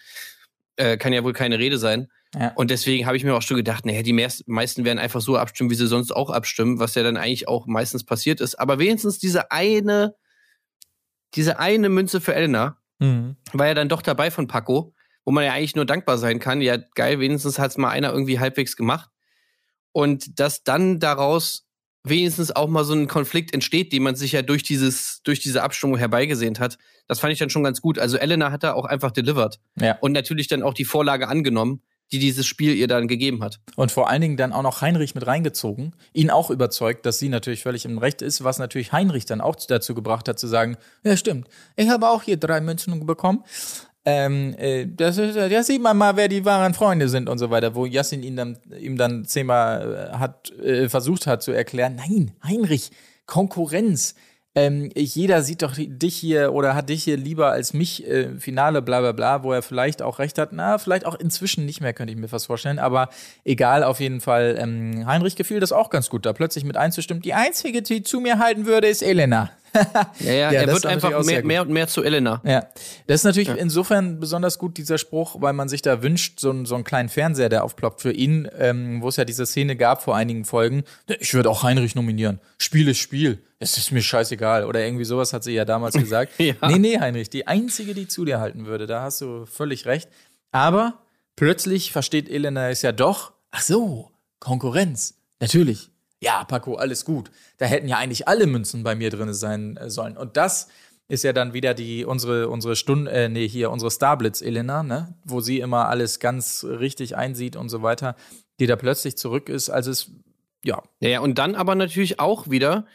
[0.77, 2.09] äh, kann ja wohl keine Rede sein.
[2.35, 2.53] Ja.
[2.55, 5.37] Und deswegen habe ich mir auch schon gedacht, naja, die meist- meisten werden einfach so
[5.37, 8.55] abstimmen, wie sie sonst auch abstimmen, was ja dann eigentlich auch meistens passiert ist.
[8.59, 10.15] Aber wenigstens diese eine,
[11.35, 13.37] diese eine Münze für Elena, Mhm.
[13.53, 16.61] war ja dann doch dabei von Paco, wo man ja eigentlich nur dankbar sein kann.
[16.61, 19.11] Ja, geil, wenigstens hat's mal einer irgendwie halbwegs gemacht.
[19.93, 21.67] Und dass dann daraus
[22.05, 25.63] wenigstens auch mal so ein Konflikt entsteht, den man sich ja durch dieses, durch diese
[25.63, 27.99] Abstimmung herbeigesehnt hat, das fand ich dann schon ganz gut.
[27.99, 29.61] Also Elena hat da auch einfach delivered.
[29.81, 29.99] Ja.
[30.01, 33.61] Und natürlich dann auch die Vorlage angenommen, die dieses Spiel ihr dann gegeben hat.
[33.75, 37.31] Und vor allen Dingen dann auch noch Heinrich mit reingezogen, ihn auch überzeugt, dass sie
[37.31, 40.77] natürlich völlig im Recht ist, was natürlich Heinrich dann auch dazu gebracht hat, zu sagen,
[41.05, 43.45] ja stimmt, ich habe auch hier drei Münzen bekommen.
[44.05, 47.51] Ähm, äh, das ist, da sieht man mal, wer die wahren Freunde sind und so
[47.51, 51.97] weiter, wo Yassin ihn dann, ihm dann zehnmal äh, hat, äh, versucht hat zu erklären,
[51.97, 52.91] nein, Heinrich,
[53.27, 54.17] Konkurrenz.
[54.55, 58.83] Ähm, jeder sieht doch dich hier oder hat dich hier lieber als mich, äh, Finale,
[58.83, 60.53] bla bla bla, wo er vielleicht auch recht hat.
[60.53, 62.79] Na, vielleicht auch inzwischen nicht mehr, könnte ich mir fast vorstellen.
[62.79, 63.09] Aber
[63.45, 64.57] egal, auf jeden Fall.
[64.59, 67.23] Ähm, Heinrich gefiel das auch ganz gut, da plötzlich mit einzustimmen.
[67.23, 69.51] Die einzige, die zu mir halten würde, ist Elena.
[70.21, 72.41] Ja, ja, Ja, er wird einfach mehr, mehr und mehr zu Elena.
[72.45, 72.67] Ja,
[73.07, 76.67] das ist natürlich insofern besonders gut, dieser Spruch, weil man sich da wünscht, so, einen-
[76.67, 80.03] so einen kleinen Fernseher, der aufploppt für ihn, ähm, wo es ja diese Szene gab
[80.03, 80.85] vor einigen Folgen.
[81.21, 82.41] Ich würde auch Heinrich nominieren.
[82.59, 83.43] Spiel ist Spiel.
[83.59, 84.65] Es ist mir scheißegal.
[84.67, 86.33] Oder irgendwie sowas hat sie ja damals gesagt.
[86.39, 86.55] Ja.
[86.69, 88.87] Nee, nee, Heinrich, die einzige, die zu dir halten würde.
[88.87, 90.09] Da hast du völlig recht.
[90.51, 90.99] Aber
[91.37, 93.33] plötzlich versteht Elena es ja doch.
[93.53, 95.15] Ach so, Konkurrenz.
[95.41, 95.91] Natürlich.
[96.23, 97.31] Ja, Paco, alles gut.
[97.59, 100.17] Da hätten ja eigentlich alle Münzen bei mir drin sein äh, sollen.
[100.17, 100.69] Und das
[101.09, 105.15] ist ja dann wieder die unsere unsere Stunde äh, nee hier unsere Starblitz Elena ne
[105.25, 108.15] wo sie immer alles ganz richtig einsieht und so weiter
[108.61, 110.13] die da plötzlich zurück ist also es
[110.65, 112.87] ja Ja, und dann aber natürlich auch wieder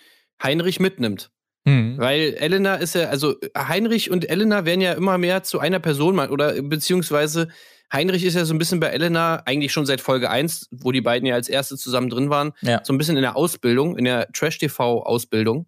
[0.41, 1.31] Heinrich mitnimmt.
[1.67, 1.97] hm.
[1.97, 6.15] Weil Elena ist ja, also Heinrich und Elena werden ja immer mehr zu einer Person,
[6.15, 7.49] mal- oder beziehungsweise
[7.91, 11.01] Heinrich ist ja so ein bisschen bei Elena, eigentlich schon seit Folge 1, wo die
[11.01, 12.81] beiden ja als erste zusammen drin waren, Ja.
[12.83, 15.67] so ein bisschen in der Ausbildung, in der Trash-TV-Ausbildung.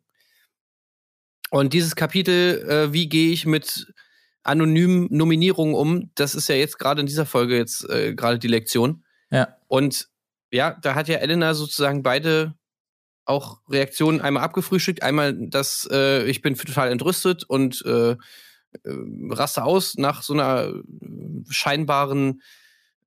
[1.52, 3.94] Und dieses Kapitel, äh, wie gehe ich mit
[4.44, 8.48] anonymen Nominierungen um, das ist ja jetzt gerade in dieser Folge jetzt äh, gerade die
[8.48, 9.04] Lektion.
[9.32, 10.10] ja Und
[10.52, 12.54] ja, da hat ja Elena sozusagen beide
[13.26, 15.04] auch Reaktionen einmal abgefrühstückt.
[15.04, 18.16] Einmal, dass äh, ich bin total entrüstet und äh,
[18.84, 18.90] äh,
[19.32, 20.74] raste aus nach so einer äh,
[21.50, 22.42] scheinbaren,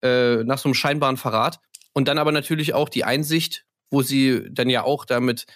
[0.03, 1.61] äh, nach so einem scheinbaren Verrat.
[1.93, 5.47] Und dann aber natürlich auch die Einsicht, wo sie dann ja auch da mit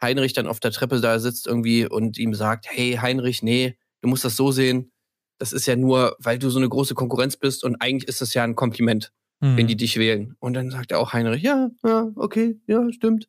[0.00, 4.08] Heinrich dann auf der Treppe da sitzt irgendwie und ihm sagt, hey Heinrich, nee, du
[4.08, 4.92] musst das so sehen.
[5.38, 8.34] Das ist ja nur, weil du so eine große Konkurrenz bist und eigentlich ist das
[8.34, 9.56] ja ein Kompliment Hm.
[9.56, 10.34] wenn die dich wählen.
[10.40, 13.28] Und dann sagt er auch Heinrich, ja, ja, okay, ja, stimmt.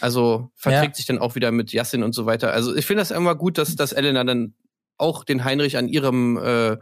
[0.00, 0.94] Also verträgt Ja.
[0.94, 2.52] sich dann auch wieder mit Yassin und so weiter.
[2.52, 4.54] Also ich finde das immer gut, dass, dass Elena dann
[4.98, 6.76] auch den Heinrich an ihrem äh,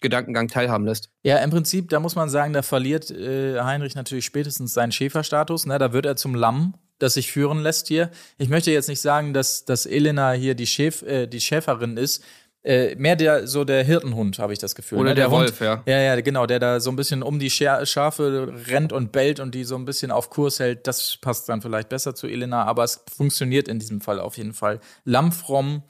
[0.00, 1.08] Gedankengang teilhaben lässt.
[1.22, 5.66] Ja, im Prinzip, da muss man sagen, da verliert äh, Heinrich natürlich spätestens seinen Schäferstatus.
[5.66, 5.78] Ne?
[5.78, 8.10] Da wird er zum Lamm, das sich führen lässt hier.
[8.38, 12.22] Ich möchte jetzt nicht sagen, dass, dass Elena hier die, Schäf, äh, die Schäferin ist.
[12.62, 14.98] Äh, mehr der so der Hirtenhund, habe ich das Gefühl.
[14.98, 15.14] Oder ne?
[15.16, 15.82] der Hund, Wolf, ja.
[15.84, 19.54] Ja, ja, genau, der da so ein bisschen um die Schafe rennt und bellt und
[19.54, 20.86] die so ein bisschen auf Kurs hält.
[20.86, 24.54] Das passt dann vielleicht besser zu Elena, aber es funktioniert in diesem Fall auf jeden
[24.54, 24.80] Fall.
[25.04, 25.82] Lammfromm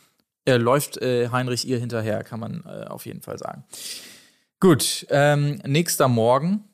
[0.46, 3.64] äh, läuft äh, Heinrich ihr hinterher, kann man äh, auf jeden Fall sagen.
[4.60, 6.64] Gut, ähm, nächster Morgen.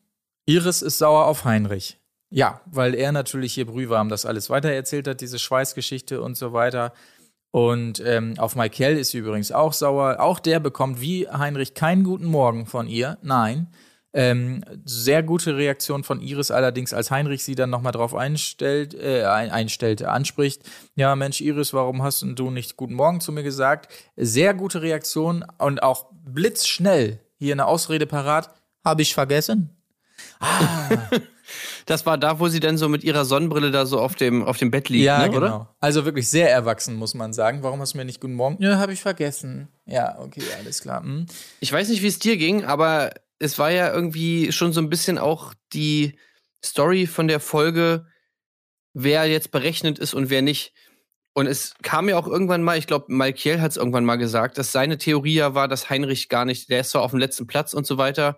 [0.47, 1.99] Iris ist sauer auf Heinrich.
[2.31, 6.93] Ja, weil er natürlich hier brühwarm das alles weitererzählt hat, diese Schweißgeschichte und so weiter.
[7.51, 10.21] Und ähm, auf Michael ist sie übrigens auch sauer.
[10.21, 13.19] Auch der bekommt wie Heinrich keinen guten Morgen von ihr.
[13.23, 13.67] Nein.
[14.13, 19.25] Ähm, sehr gute Reaktion von Iris allerdings, als Heinrich sie dann nochmal drauf einstellt, äh,
[19.25, 20.63] ein, einstellt, anspricht.
[20.97, 23.93] Ja, Mensch, Iris, warum hast du nicht guten Morgen zu mir gesagt?
[24.17, 28.53] Sehr gute Reaktion und auch blitzschnell hier eine Ausrede parat.
[28.85, 29.77] Habe ich vergessen?
[31.87, 34.57] Das war da, wo sie dann so mit ihrer Sonnenbrille da so auf dem, auf
[34.59, 35.37] dem Bett liegt, Ja, ne, genau.
[35.39, 35.75] oder?
[35.81, 37.63] Also wirklich sehr erwachsen, muss man sagen.
[37.63, 38.63] Warum hast du mir nicht guten Morgen?
[38.63, 39.69] Ja, habe ich vergessen.
[39.87, 41.03] Ja, okay, alles klar.
[41.03, 41.27] Hm.
[41.59, 44.91] Ich weiß nicht, wie es dir ging, aber es war ja irgendwie schon so ein
[44.91, 46.19] bisschen auch die
[46.65, 48.07] Story von der Folge,
[48.93, 50.73] wer jetzt berechnet ist und wer nicht.
[51.33, 54.59] Und es kam ja auch irgendwann mal, ich glaube, Malkiel hat es irgendwann mal gesagt,
[54.59, 57.47] dass seine Theorie ja war, dass Heinrich gar nicht, der ist zwar auf dem letzten
[57.47, 58.37] Platz und so weiter,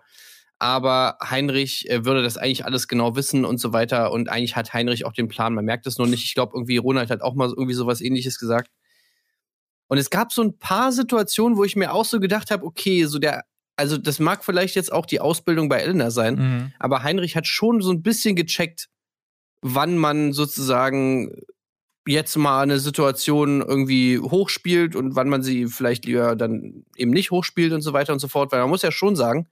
[0.57, 4.11] aber Heinrich äh, würde das eigentlich alles genau wissen und so weiter.
[4.11, 5.53] Und eigentlich hat Heinrich auch den Plan.
[5.53, 6.23] Man merkt es nur nicht.
[6.23, 8.69] Ich glaube, irgendwie Ronald hat auch mal irgendwie sowas ähnliches gesagt.
[9.87, 13.05] Und es gab so ein paar Situationen, wo ich mir auch so gedacht habe, okay,
[13.05, 13.43] so der,
[13.75, 16.73] also das mag vielleicht jetzt auch die Ausbildung bei Elena sein, Mhm.
[16.79, 18.89] aber Heinrich hat schon so ein bisschen gecheckt,
[19.61, 21.31] wann man sozusagen
[22.05, 27.31] jetzt mal eine Situation irgendwie hochspielt und wann man sie vielleicht lieber dann eben nicht
[27.31, 28.51] hochspielt und so weiter und so fort.
[28.51, 29.47] Weil man muss ja schon sagen,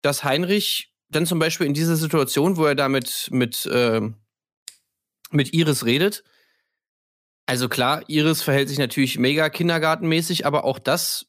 [0.00, 3.30] dass Heinrich dann zum Beispiel in dieser Situation, wo er da mit,
[3.70, 4.16] ähm,
[5.30, 6.24] mit Iris redet,
[7.46, 11.26] also klar, Iris verhält sich natürlich mega kindergartenmäßig, aber auch das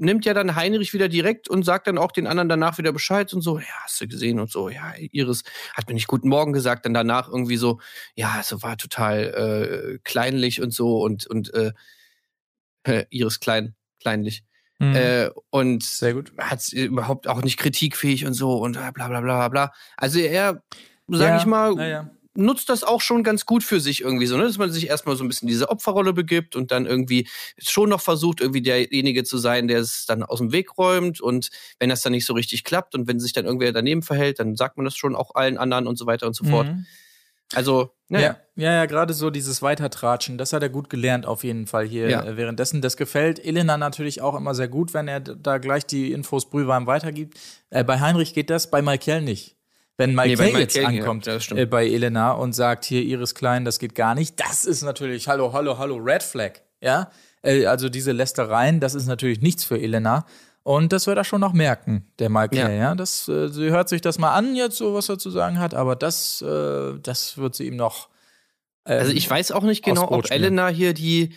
[0.00, 3.32] nimmt ja dann Heinrich wieder direkt und sagt dann auch den anderen danach wieder Bescheid
[3.34, 5.42] und so, ja, hast du gesehen und so, ja, Iris
[5.74, 7.80] hat mir nicht guten Morgen gesagt, dann danach irgendwie so,
[8.14, 11.72] ja, so war total äh, kleinlich und so und, und äh,
[12.84, 14.44] äh, Iris klein, kleinlich.
[14.78, 14.96] Mhm.
[14.96, 16.32] Äh, und Sehr gut.
[16.38, 19.72] hat überhaupt auch nicht kritikfähig und so und bla bla bla bla bla.
[19.96, 20.62] Also er,
[21.08, 22.10] sag Ja, ich mal, ja.
[22.40, 24.44] Nutzt das auch schon ganz gut für sich irgendwie so, ne?
[24.44, 28.00] dass man sich erstmal so ein bisschen diese Opferrolle begibt und dann irgendwie schon noch
[28.00, 32.02] versucht, irgendwie derjenige zu sein, der es dann aus dem Weg räumt und wenn das
[32.02, 34.84] dann nicht so richtig klappt und wenn sich dann irgendwer daneben verhält, dann sagt man
[34.84, 36.66] das schon auch allen anderen und so weiter und so fort.
[36.66, 36.86] Mhm.
[37.54, 41.42] Also, ne, Ja, ja, ja gerade so dieses Weitertratschen, das hat er gut gelernt auf
[41.42, 42.24] jeden Fall hier Ja.
[42.24, 42.80] äh, währenddessen.
[42.80, 46.86] Das gefällt Elena natürlich auch immer sehr gut, wenn er da gleich die Infos brühwarm
[46.86, 47.38] weitergibt.
[47.70, 49.56] Äh, bei Heinrich geht das, bei Michael nicht.
[50.00, 51.60] Wenn Michael, Nee, jetzt ja, ankommt stimmt.
[51.60, 55.28] äh, bei Elena und sagt, hier, Iris Klein, das geht gar nicht, das ist natürlich,
[55.28, 57.10] hallo, hallo, hallo, Red Flag, ja?
[57.42, 60.24] Äh, also diese Lästereien, das ist natürlich nichts für Elena.
[60.62, 62.68] Und das wird er schon noch merken, der Michael, ja.
[62.70, 62.94] Ja.
[62.94, 65.74] Das, äh, sie hört sich das mal an, jetzt so, was er zu sagen hat,
[65.74, 68.08] aber das, äh, das wird sie ihm noch.
[68.86, 70.30] ähm, Also ich weiß auch nicht genau, ob.
[70.30, 71.30] Elena hier die,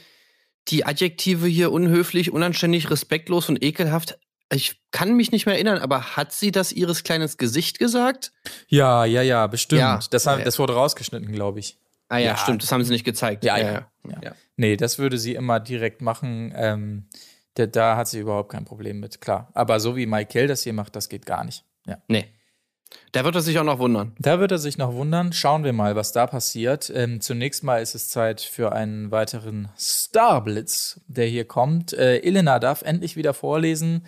[0.67, 4.17] die Adjektive hier unhöflich, unanständig, respektlos und ekelhaft.
[4.53, 8.31] Ich kann mich nicht mehr erinnern, aber hat sie das ihres kleines Gesicht gesagt?
[8.67, 9.79] Ja, ja, ja, bestimmt.
[9.81, 9.99] Ja.
[10.11, 11.77] Das, haben- das wurde rausgeschnitten, glaube ich.
[12.09, 12.37] Ah ja, Ja.
[12.37, 13.43] stimmt, das haben sie nicht gezeigt.
[13.43, 13.87] Ja, ja.
[14.21, 14.31] ja.
[14.55, 16.53] Nee, das würde sie immer direkt machen.
[16.55, 17.07] Ähm,
[17.55, 19.49] da, da hat sie überhaupt kein Problem mit, klar.
[19.53, 21.63] Aber so wie Michael das hier macht, das geht gar nicht.
[21.87, 21.97] Ja.
[22.07, 22.25] Nee.
[23.11, 24.15] Da wird er sich auch noch wundern.
[24.19, 25.33] Da wird er sich noch wundern.
[25.33, 26.91] Schauen wir mal, was da passiert.
[26.93, 31.93] Ähm, zunächst mal ist es Zeit für einen weiteren Starblitz, der hier kommt.
[31.93, 34.05] Äh, Elena darf endlich wieder vorlesen.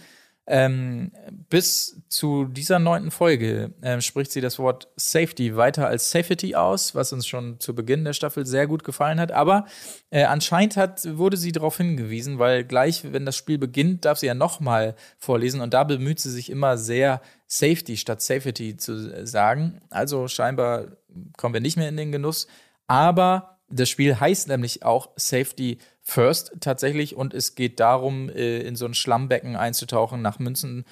[0.47, 1.11] Ähm,
[1.49, 6.93] bis zu dieser neunten Folge ähm, spricht sie das Wort Safety weiter als Safety aus,
[6.93, 9.31] was uns schon zu Beginn der Staffel sehr gut gefallen hat.
[9.31, 9.65] Aber
[10.11, 14.27] äh, anscheinend hat, wurde sie darauf hingewiesen, weil gleich, wenn das Spiel beginnt, darf sie
[14.27, 19.81] ja nochmal vorlesen und da bemüht sie sich immer sehr, Safety statt Safety zu sagen.
[19.89, 20.97] Also scheinbar
[21.37, 22.47] kommen wir nicht mehr in den Genuss.
[22.87, 28.75] Aber das Spiel heißt nämlich auch Safety First tatsächlich und es geht darum, äh, in
[28.75, 30.85] so ein Schlammbecken einzutauchen, nach Münzen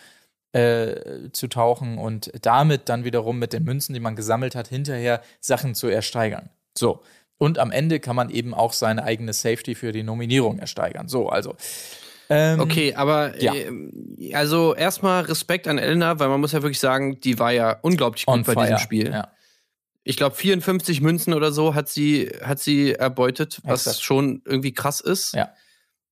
[0.54, 5.21] äh, zu tauchen und damit dann wiederum mit den Münzen, die man gesammelt hat, hinterher
[5.39, 6.49] Sachen zu ersteigern.
[6.76, 7.04] So.
[7.38, 11.08] Und am Ende kann man eben auch seine eigene Safety für die Nominierung ersteigern.
[11.08, 11.56] So, also.
[12.30, 13.54] Ähm, Okay, aber Ja.
[13.54, 17.78] äh, also erstmal Respekt an Elena, weil man muss ja wirklich sagen, die war ja
[17.84, 18.63] unglaublich gut on bei fire.
[18.63, 19.12] diesem Spiel.
[19.12, 19.32] Ja.
[20.04, 24.04] Ich glaube, 54 Münzen oder so hat sie, hat sie erbeutet, was Exakt.
[24.04, 25.34] schon irgendwie krass ist.
[25.34, 25.54] Ja.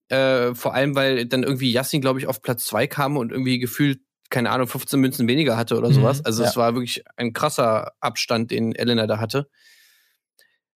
[0.09, 3.59] Äh, vor allem, weil dann irgendwie Yassin, glaube ich, auf Platz zwei kam und irgendwie
[3.59, 3.99] gefühlt,
[4.29, 6.23] keine Ahnung, 15 Münzen weniger hatte oder Mhm, sowas.
[6.23, 6.61] Also es ja.
[6.61, 9.49] war wirklich ein krasser Abstand, den Elena da hatte.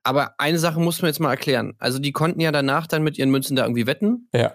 [0.04, 1.74] Aber eine Sache muss man jetzt mal erklären.
[1.80, 4.28] Also die konnten ja danach dann mit ihren Münzen da irgendwie wetten.
[4.34, 4.54] ja.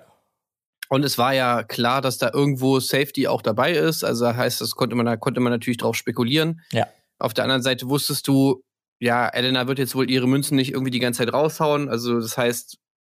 [0.93, 4.03] Und es war ja klar, dass da irgendwo Safety auch dabei ist.
[4.03, 6.63] Also heißt, das konnte man, da konnte man natürlich drauf spekulieren.
[6.73, 6.89] Ja.
[7.21, 8.63] Auf der anderen Seite wusstest du,
[8.99, 11.89] ja, Elena wird jetzt wohl ihre Münzen nicht irgendwie die ganze Zeit raushauen.
[11.89, 12.77] Also das heißt,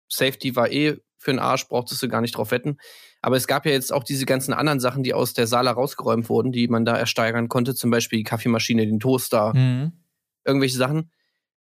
[0.09, 2.77] Safety war eh für den Arsch, brauchtest du gar nicht drauf wetten.
[3.21, 6.27] Aber es gab ja jetzt auch diese ganzen anderen Sachen, die aus der Sala rausgeräumt
[6.29, 7.75] wurden, die man da ersteigern konnte.
[7.75, 9.91] Zum Beispiel die Kaffeemaschine, den Toaster, Mhm.
[10.45, 11.11] irgendwelche Sachen.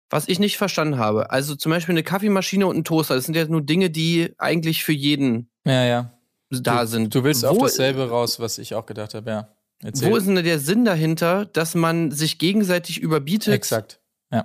[0.08, 1.30] Was ich nicht verstanden habe.
[1.30, 4.82] Also zum Beispiel eine Kaffeemaschine und ein Toaster, das sind ja nur Dinge, die eigentlich
[4.84, 6.18] für jeden Ja, ja.
[6.50, 7.14] da du, sind.
[7.14, 9.48] Du willst auf Wo- dasselbe raus, was ich auch gedacht habe, ja.
[9.82, 10.10] Erzähl.
[10.10, 13.54] Wo ist denn der Sinn dahinter, dass man sich gegenseitig überbietet?
[13.54, 14.00] Exakt.
[14.30, 14.38] Ja.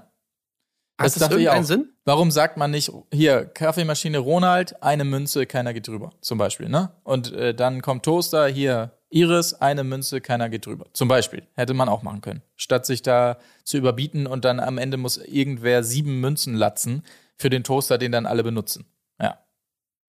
[0.97, 1.65] Hat Das das, irgendeinen.
[1.65, 1.89] Sinn?
[2.05, 6.91] Warum sagt man nicht, hier, Kaffeemaschine Ronald, eine Münze, keiner geht drüber, zum Beispiel, ne?
[7.03, 10.85] Und äh, dann kommt Toaster, hier, Iris, eine Münze, keiner geht drüber.
[10.93, 11.47] Zum Beispiel.
[11.53, 12.41] Hätte man auch machen können.
[12.55, 17.03] Statt sich da zu überbieten und dann am Ende muss irgendwer sieben Münzen latzen
[17.37, 18.85] für den Toaster, den dann alle benutzen.
[19.19, 19.39] Ja.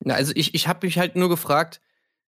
[0.01, 1.81] Na, also ich, ich habe mich halt nur gefragt,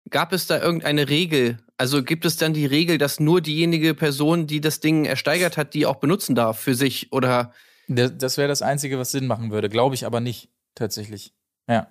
[0.10, 1.58] gab es da irgendeine Regel?
[1.78, 5.74] Also gibt es dann die Regel, dass nur diejenige Person, die das Ding ersteigert hat,
[5.74, 7.12] die auch benutzen darf für sich?
[7.12, 7.52] Oder
[7.88, 9.68] Das, das wäre das Einzige, was Sinn machen würde.
[9.70, 11.34] Glaube ich aber nicht, tatsächlich.
[11.70, 11.88] Ja.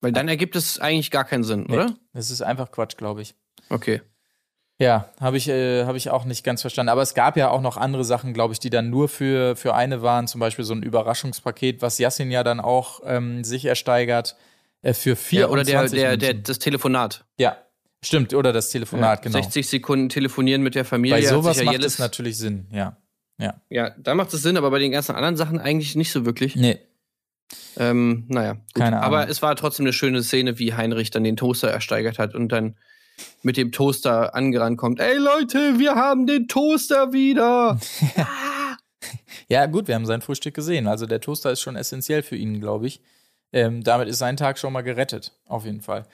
[0.00, 1.94] weil dann ergibt es eigentlich gar keinen Sinn, Nee, oder?
[2.12, 3.34] Das ist einfach Quatsch, glaube ich.
[3.68, 4.00] Okay.
[4.80, 6.88] Ja, habe ich, äh, hab ich auch nicht ganz verstanden.
[6.88, 9.74] Aber es gab ja auch noch andere Sachen, glaube ich, die dann nur für, für
[9.74, 10.26] eine waren.
[10.26, 14.36] Zum Beispiel so ein Überraschungspaket, was Yassin ja dann auch ähm, sich ersteigert.
[14.80, 17.26] Äh, für 24 Ja, oder der, der, der, das Telefonat.
[17.38, 17.58] Ja,
[18.02, 18.34] stimmt.
[18.34, 19.40] Oder das Telefonat, genau.
[19.40, 21.18] 60 Sekunden telefonieren mit der Familie.
[21.18, 22.96] Bei sowas ja macht es natürlich Sinn, ja.
[23.38, 23.60] Ja.
[23.70, 26.56] Ja, da macht es Sinn, aber bei den ganzen anderen Sachen eigentlich nicht so wirklich.
[26.56, 26.78] Nee.
[27.78, 28.62] Ähm, naja, gut.
[28.74, 29.04] Keine Ahnung.
[29.04, 32.50] Aber es war trotzdem eine schöne Szene, wie Heinrich dann den Toaster ersteigert hat und
[32.50, 32.76] dann
[33.42, 35.00] mit dem Toaster angerannt kommt.
[35.00, 37.78] Ey Leute, wir haben den Toaster wieder.
[39.48, 40.86] Ja, gut, wir haben sein Frühstück gesehen.
[40.86, 43.00] Also der Toaster ist schon essentiell für ihn, glaube ich.
[43.52, 46.06] Ähm, damit ist sein Tag schon mal gerettet, auf jeden Fall.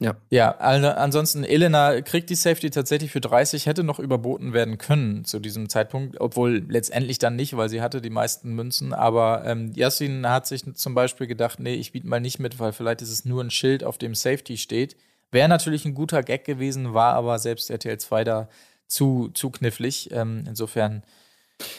[0.00, 0.16] Ja.
[0.30, 5.26] Ja, also ansonsten, Elena kriegt die Safety tatsächlich für 30, hätte noch überboten werden können
[5.26, 8.94] zu diesem Zeitpunkt, obwohl letztendlich dann nicht, weil sie hatte die meisten Münzen.
[8.94, 12.72] Aber ähm, Yassin hat sich zum Beispiel gedacht, nee, ich biete mal nicht mit, weil
[12.72, 14.96] vielleicht ist es nur ein Schild, auf dem Safety steht.
[15.32, 18.48] Wäre natürlich ein guter Gag gewesen, war aber selbst RTL 2 da
[18.86, 20.10] zu, zu knifflig.
[20.12, 21.02] Ähm, insofern.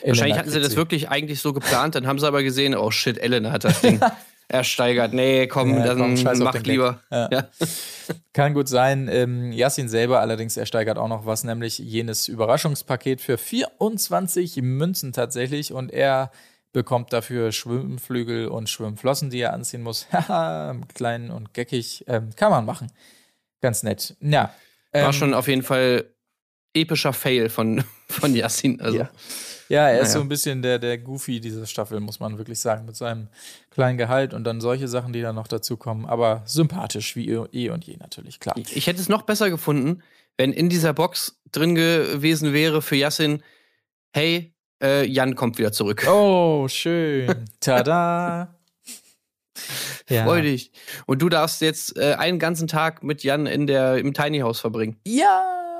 [0.05, 2.91] Wahrscheinlich Elena hatten sie das wirklich eigentlich so geplant, dann haben sie aber gesehen, oh
[2.91, 3.99] shit, Ellen hat das Ding
[4.51, 5.13] ersteigert.
[5.13, 6.99] Nee, komm, Ja, dann komm, scheiß mach lieber.
[7.09, 7.29] Ja.
[7.31, 7.47] Ja.
[8.33, 9.07] Kann gut sein.
[9.11, 15.73] Ähm, Yassin selber allerdings ersteigert auch noch was, nämlich jenes Überraschungspaket für 24 Münzen tatsächlich.
[15.73, 16.31] Und er
[16.73, 20.07] bekommt dafür Schwimmflügel und Schwimmflossen, die er anziehen muss.
[20.13, 22.05] Haha, klein und geckig.
[22.07, 22.91] Ähm, kann man machen.
[23.61, 24.15] Ganz nett.
[24.21, 24.53] Ja.
[24.91, 26.05] War Ähm, schon auf jeden Fall
[26.73, 28.79] epischer Fail von, von Yassin.
[28.81, 29.09] Also, Ja.
[29.71, 30.13] Ja, er ist Naja.
[30.13, 33.29] so ein bisschen der, der Goofy dieser Staffel, muss man wirklich sagen, mit seinem
[33.69, 36.05] kleinen Gehalt und dann solche Sachen, die dann noch dazu kommen.
[36.05, 38.55] Aber sympathisch, wie eh und je natürlich, klar.
[38.57, 40.03] Ich hätte es noch besser gefunden,
[40.37, 43.43] wenn in dieser Box drin gewesen wäre für Yassin,
[44.13, 44.53] hey,
[44.83, 46.05] äh, Jan kommt wieder zurück.
[46.09, 47.45] Oh, schön.
[47.61, 48.55] Tada.
[50.09, 50.25] Ja.
[50.25, 50.71] Freu dich.
[51.05, 54.59] Und du darfst jetzt äh, einen ganzen Tag mit Jan in der, im Tiny House
[54.59, 54.99] verbringen.
[55.05, 55.70] Ja.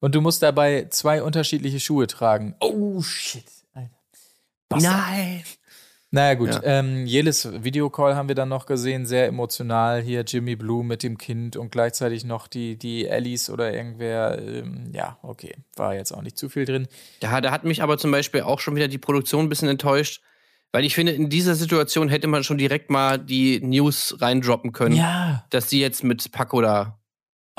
[0.00, 2.54] Und du musst dabei zwei unterschiedliche Schuhe tragen.
[2.60, 3.44] Oh, shit.
[3.74, 3.90] Alter.
[4.68, 4.92] Bastard.
[4.92, 5.42] Nein.
[6.10, 6.48] Naja, gut.
[6.54, 6.60] Ja.
[6.62, 10.00] Ähm, Jelis Videocall haben wir dann noch gesehen, sehr emotional.
[10.00, 14.38] Hier Jimmy Blue mit dem Kind und gleichzeitig noch die, die Ellies oder irgendwer.
[14.40, 15.54] Ähm, ja, okay.
[15.76, 16.88] War jetzt auch nicht zu viel drin.
[17.22, 20.22] Ja, da hat mich aber zum Beispiel auch schon wieder die Produktion ein bisschen enttäuscht,
[20.72, 24.96] weil ich finde, in dieser Situation hätte man schon direkt mal die News reindroppen können,
[24.96, 25.44] Ja.
[25.50, 26.98] dass sie jetzt mit Paco da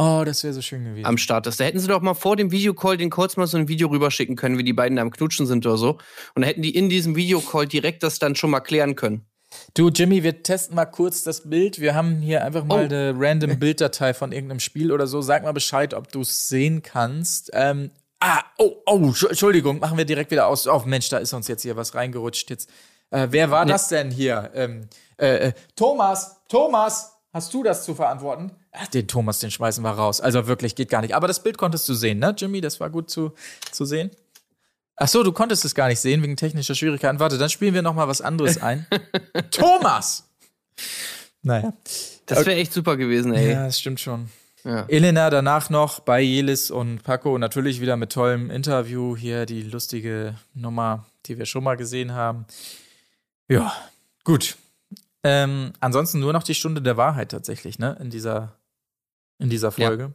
[0.02, 1.06] Oh, das wäre so schön gewesen.
[1.06, 1.60] am Start ist.
[1.60, 4.38] Da hätten sie doch mal vor dem Videocall den kurz mal so ein Video rüberschicken
[4.38, 5.90] können, wie die beiden da am Knutschen sind oder so.
[5.90, 6.00] Und
[6.36, 9.26] dann hätten die in diesem Videocall direkt das dann schon mal klären können.
[9.74, 11.80] Du, Jimmy, wir testen mal kurz das Bild.
[11.82, 12.86] Wir haben hier einfach mal Oh.
[12.86, 15.22] eine random Bilddatei von irgendeinem Spiel oder so.
[15.22, 17.50] Sag mal Bescheid, ob du es sehen kannst.
[17.54, 20.66] Ähm, ah, oh, oh, Entsch- Entschuldigung, machen wir direkt wieder aus.
[20.66, 22.50] Oh, Mensch, da ist uns jetzt hier was reingerutscht.
[22.50, 22.70] Jetzt,
[23.10, 24.52] äh, wer war das denn hier?
[24.54, 28.52] Ähm, äh, äh, Thomas, Thomas, hast du das zu verantworten?
[28.72, 30.22] Ach, den Thomas, den schmeißen wir raus.
[30.22, 31.16] Also wirklich, geht gar nicht.
[31.16, 32.62] Aber das Bild konntest du sehen, ne, Jimmy?
[32.62, 33.34] Das war gut zu,
[33.72, 34.12] zu sehen.
[34.96, 37.20] Ach so, du konntest es gar nicht sehen wegen technischer Schwierigkeiten.
[37.20, 38.86] Warte, dann spielen wir noch mal was anderes ein.
[39.52, 40.30] Thomas!
[41.42, 41.74] Naja.
[42.26, 43.54] Das wäre echt super gewesen, ey.
[43.54, 44.30] Ja, das stimmt schon.
[44.66, 44.86] Ja.
[44.90, 49.16] Elena danach noch bei Jelis und Paco natürlich wieder mit tollem Interview.
[49.16, 52.46] Hier die lustige Nummer, die wir schon mal gesehen haben.
[53.48, 53.74] Ja,
[54.26, 54.58] gut.
[55.24, 57.98] Ähm, ansonsten nur noch die Stunde der Wahrheit tatsächlich, ne?
[58.02, 58.59] In dieser,
[59.40, 60.14] in dieser Folge.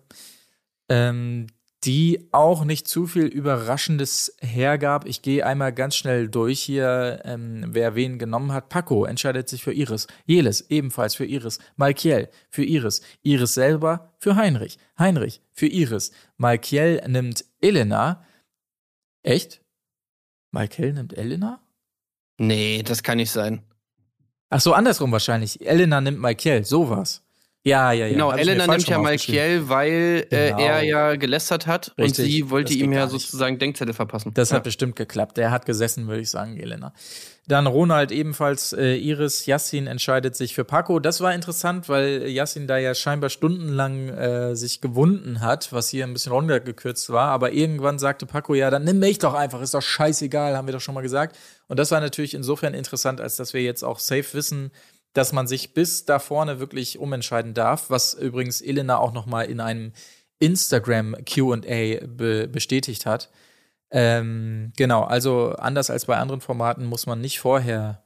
[0.89, 1.49] Ähm,
[1.85, 5.07] die auch nicht zu viel Überraschendes hergab.
[5.07, 8.71] Ich gehe einmal ganz schnell durch hier, ähm, wer wen genommen hat.
[8.71, 10.07] Paco entscheidet sich für Iris.
[10.25, 11.59] Jelis ebenfalls für Iris.
[11.77, 13.03] Malkiel für Iris.
[13.23, 14.79] Iris selber für Heinrich.
[14.99, 16.13] Heinrich für Iris.
[16.39, 18.25] Malkiel nimmt Elena.
[19.23, 19.61] Echt?
[20.53, 21.61] Malkiel nimmt Elena?
[22.39, 23.63] Nee, das kann nicht sein.
[24.49, 25.67] Ach so, andersrum wahrscheinlich.
[25.67, 26.65] Elena nimmt Malkiel.
[26.65, 27.23] Sowas.
[27.67, 28.13] Ja, ja, ja.
[28.13, 28.99] genau, Hab Elena nimmt ja.
[28.99, 30.59] Malkiel, weil äh, Genau.
[30.61, 34.33] er ja gelästert hat Richtig, und sie wollte ihm ja sozusagen Denkzettel verpassen.
[34.35, 34.57] Das ja.
[34.57, 35.39] hat bestimmt geklappt.
[35.39, 36.93] Der hat gesessen, würde ich sagen, Elena.
[37.47, 40.99] Dann Ronald ebenfalls, äh, Iris, Yassin entscheidet sich für Paco.
[40.99, 46.05] Das war interessant, weil Yassin da ja scheinbar stundenlang äh, sich gewunden hat, was hier
[46.05, 47.29] ein bisschen runtergekürzt war.
[47.29, 50.73] Aber irgendwann sagte Paco, ja, dann nimm mich doch einfach, ist doch scheißegal, haben wir
[50.73, 51.37] doch schon mal gesagt.
[51.69, 54.71] Und das war natürlich insofern interessant, als dass wir jetzt auch safe wissen,
[55.15, 59.43] dass man sich bis da vorne wirklich umentscheiden darf, was übrigens Elena auch noch mal
[59.43, 59.93] in einem
[60.41, 63.31] Instagram Q&A be bestätigt hat.
[63.91, 68.03] Ähm, genau, also anders als bei anderen Formaten muss man nicht vorher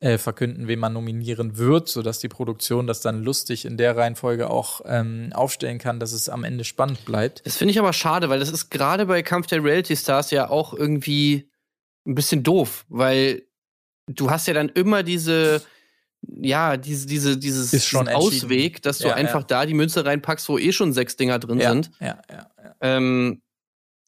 [0.00, 4.48] äh, verkünden, wen man nominieren wird, sodass die Produktion das dann lustig in der Reihenfolge
[4.48, 7.44] auch ähm, aufstellen kann, dass es am Ende spannend bleibt.
[7.46, 10.48] Das finde ich aber schade, weil das ist gerade bei Kampf der Reality Stars ja
[10.48, 11.50] auch irgendwie
[12.06, 13.42] ein bisschen doof, weil
[14.06, 15.62] du hast ja dann immer diese,
[16.40, 18.08] ja, diese, diese, dieses, Ist schon.
[18.08, 19.46] Ausweg, dass du Ja, einfach ja.
[19.46, 21.90] da die Münze reinpackst, wo eh schon sechs Dinger drin ja, sind.
[22.00, 22.74] ja, ja, ja.
[22.80, 23.42] Ähm,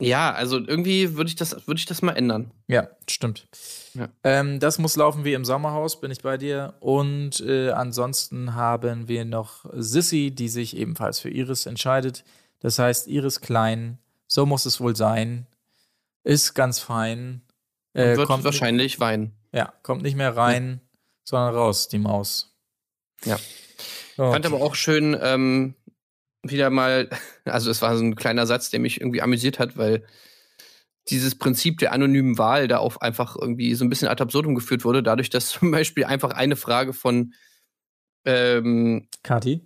[0.01, 2.53] ja, also irgendwie würde ich das, würde ich das mal ändern.
[2.69, 3.49] Ja, stimmt.
[3.95, 4.09] Ja.
[4.23, 6.75] Ähm, das muss laufen wie im Sommerhaus, bin ich bei dir.
[6.79, 12.25] Und äh, ansonsten haben wir noch Sissy, die sich ebenfalls für Iris entscheidet.
[12.61, 15.47] Das heißt, Iris klein, so muss es wohl sein.
[16.23, 17.43] Ist ganz fein.
[17.93, 19.33] Äh, wird kommt wahrscheinlich weinen.
[19.53, 20.81] Ja, kommt nicht mehr rein,
[21.29, 22.57] sondern raus, die Maus.
[23.25, 23.39] Ja.
[24.17, 25.75] So, Fand aber auch schön, ähm,
[26.43, 27.11] wieder mal,
[27.45, 30.07] also es war so ein kleiner Satz, der mich irgendwie amüsiert hat, weil
[31.11, 34.85] dieses Prinzip der anonymen Wahl da auch einfach irgendwie so ein bisschen ad absurdum geführt
[34.85, 37.35] wurde, dadurch, dass zum Beispiel einfach eine Frage von,
[38.25, 39.61] ähm, Kathi?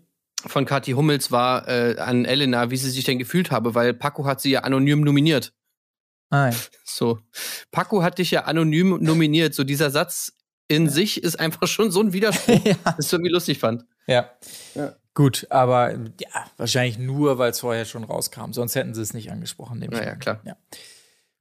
[0.44, 4.24] von Kathi Hummels war äh, an Elena, wie sie sich denn gefühlt habe, weil Paco
[4.24, 5.54] hat sie ja anonym nominiert.
[6.30, 6.56] Nein.
[6.84, 7.20] So,
[7.70, 9.54] Paco hat dich ja anonym nominiert.
[9.54, 10.34] So dieser Satz
[10.72, 12.74] in sich ist einfach schon so ein Widerspruch, ja.
[12.96, 13.84] das ich irgendwie lustig fand.
[14.06, 14.30] Ja.
[14.74, 14.94] Ja.
[15.14, 18.52] Gut, aber ja, wahrscheinlich nur, weil es vorher schon rauskam.
[18.52, 19.78] Sonst hätten sie es nicht angesprochen.
[19.78, 20.18] nehme ich Naja, an.
[20.18, 20.40] klar.
[20.44, 20.56] Ja.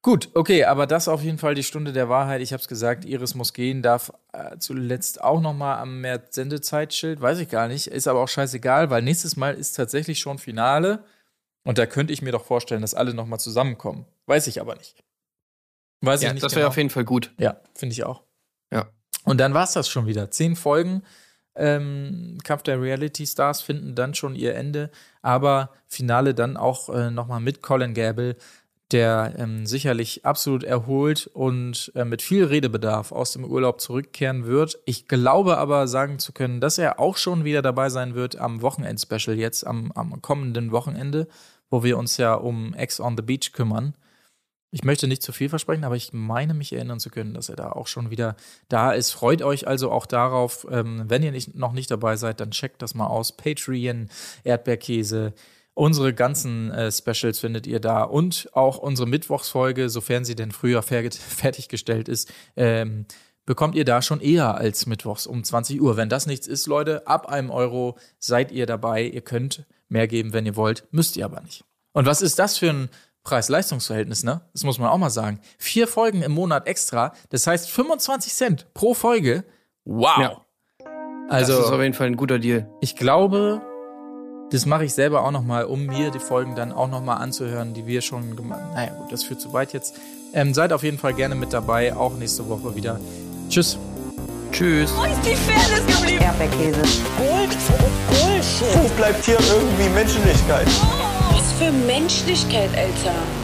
[0.03, 2.41] Gut, okay, aber das auf jeden Fall die Stunde der Wahrheit.
[2.41, 6.35] Ich habe es gesagt, Iris muss gehen, darf äh, zuletzt auch noch mal am März
[6.35, 10.39] Sendezeitschild, weiß ich gar nicht, ist aber auch scheißegal, weil nächstes Mal ist tatsächlich schon
[10.39, 11.03] Finale
[11.63, 14.05] und da könnte ich mir doch vorstellen, dass alle noch mal zusammenkommen.
[14.25, 15.03] Weiß ich aber nicht.
[16.01, 16.69] Weiß Ja, ich nicht das wäre genau.
[16.69, 17.31] auf jeden Fall gut.
[17.37, 18.23] Ja, finde ich auch.
[18.73, 18.89] Ja.
[19.23, 20.31] Und dann war es das schon wieder.
[20.31, 21.03] Zehn Folgen.
[21.55, 24.89] ähm, Kampf der Reality Stars finden dann schon ihr Ende,
[25.21, 28.37] aber Finale dann auch äh, nochmal mit Colin Gable,
[28.91, 34.79] der ähm, sicherlich absolut erholt und äh, mit viel Redebedarf aus dem Urlaub zurückkehren wird.
[34.85, 38.61] Ich glaube aber sagen zu können, dass er auch schon wieder dabei sein wird am
[38.61, 41.27] Wochenend-Special jetzt, am, am kommenden Wochenende,
[41.69, 43.93] wo wir uns ja um Ex on the Beach kümmern.
[44.73, 47.57] Ich möchte nicht zu viel versprechen, aber ich meine mich erinnern zu können, dass er
[47.57, 48.37] da auch schon wieder
[48.69, 49.11] da ist.
[49.11, 50.65] Freut euch also auch darauf.
[50.71, 53.35] Ähm, wenn ihr nicht, noch nicht dabei seid, dann checkt das mal aus.
[53.35, 54.09] Patreon,
[54.45, 55.33] Erdbeerkäse.
[55.73, 60.81] Unsere ganzen äh, Specials findet ihr da und auch unsere Mittwochsfolge, sofern sie denn früher
[60.81, 63.05] fer fertiggestellt ist, ähm,
[63.45, 65.97] bekommt ihr da schon eher als Mittwochs um 20 Uhr.
[65.97, 69.03] Wenn das nichts ist, Leute, ab einem Euro seid ihr dabei.
[69.03, 71.65] Ihr könnt mehr geben, wenn ihr wollt, müsst ihr aber nicht.
[71.93, 72.89] Und was ist das für ein
[73.23, 74.41] Preis-Leistungs-Verhältnis, ne?
[74.53, 75.39] Das muss man auch mal sagen.
[75.57, 79.43] Vier Folgen im Monat extra, das heißt 25 Cent pro Folge.
[79.85, 80.17] Wow.
[80.19, 80.45] Ja.
[81.29, 82.67] Also, das ist auf jeden Fall ein guter Deal.
[82.81, 83.61] Ich glaube,
[84.51, 87.87] das mache ich selber auch nochmal, um mir die Folgen dann auch nochmal anzuhören, die
[87.87, 88.73] wir schon gemacht haben.
[88.73, 89.95] Naja, gut, das führt zu weit jetzt.
[90.33, 92.99] Ähm, seid auf jeden Fall gerne mit dabei, auch nächste Woche wieder.
[93.49, 93.77] Tschüss.
[94.51, 94.91] Tschüss.
[94.97, 96.23] Wo ist die Fairness geblieben?
[96.23, 96.81] Erdbeerkäse.
[97.17, 97.57] Gold,
[98.09, 98.43] Gold,
[98.75, 100.67] Wo bleibt hier irgendwie Menschlichkeit?
[100.67, 101.10] Was
[101.61, 103.40] für Menschlichkeit, Alter.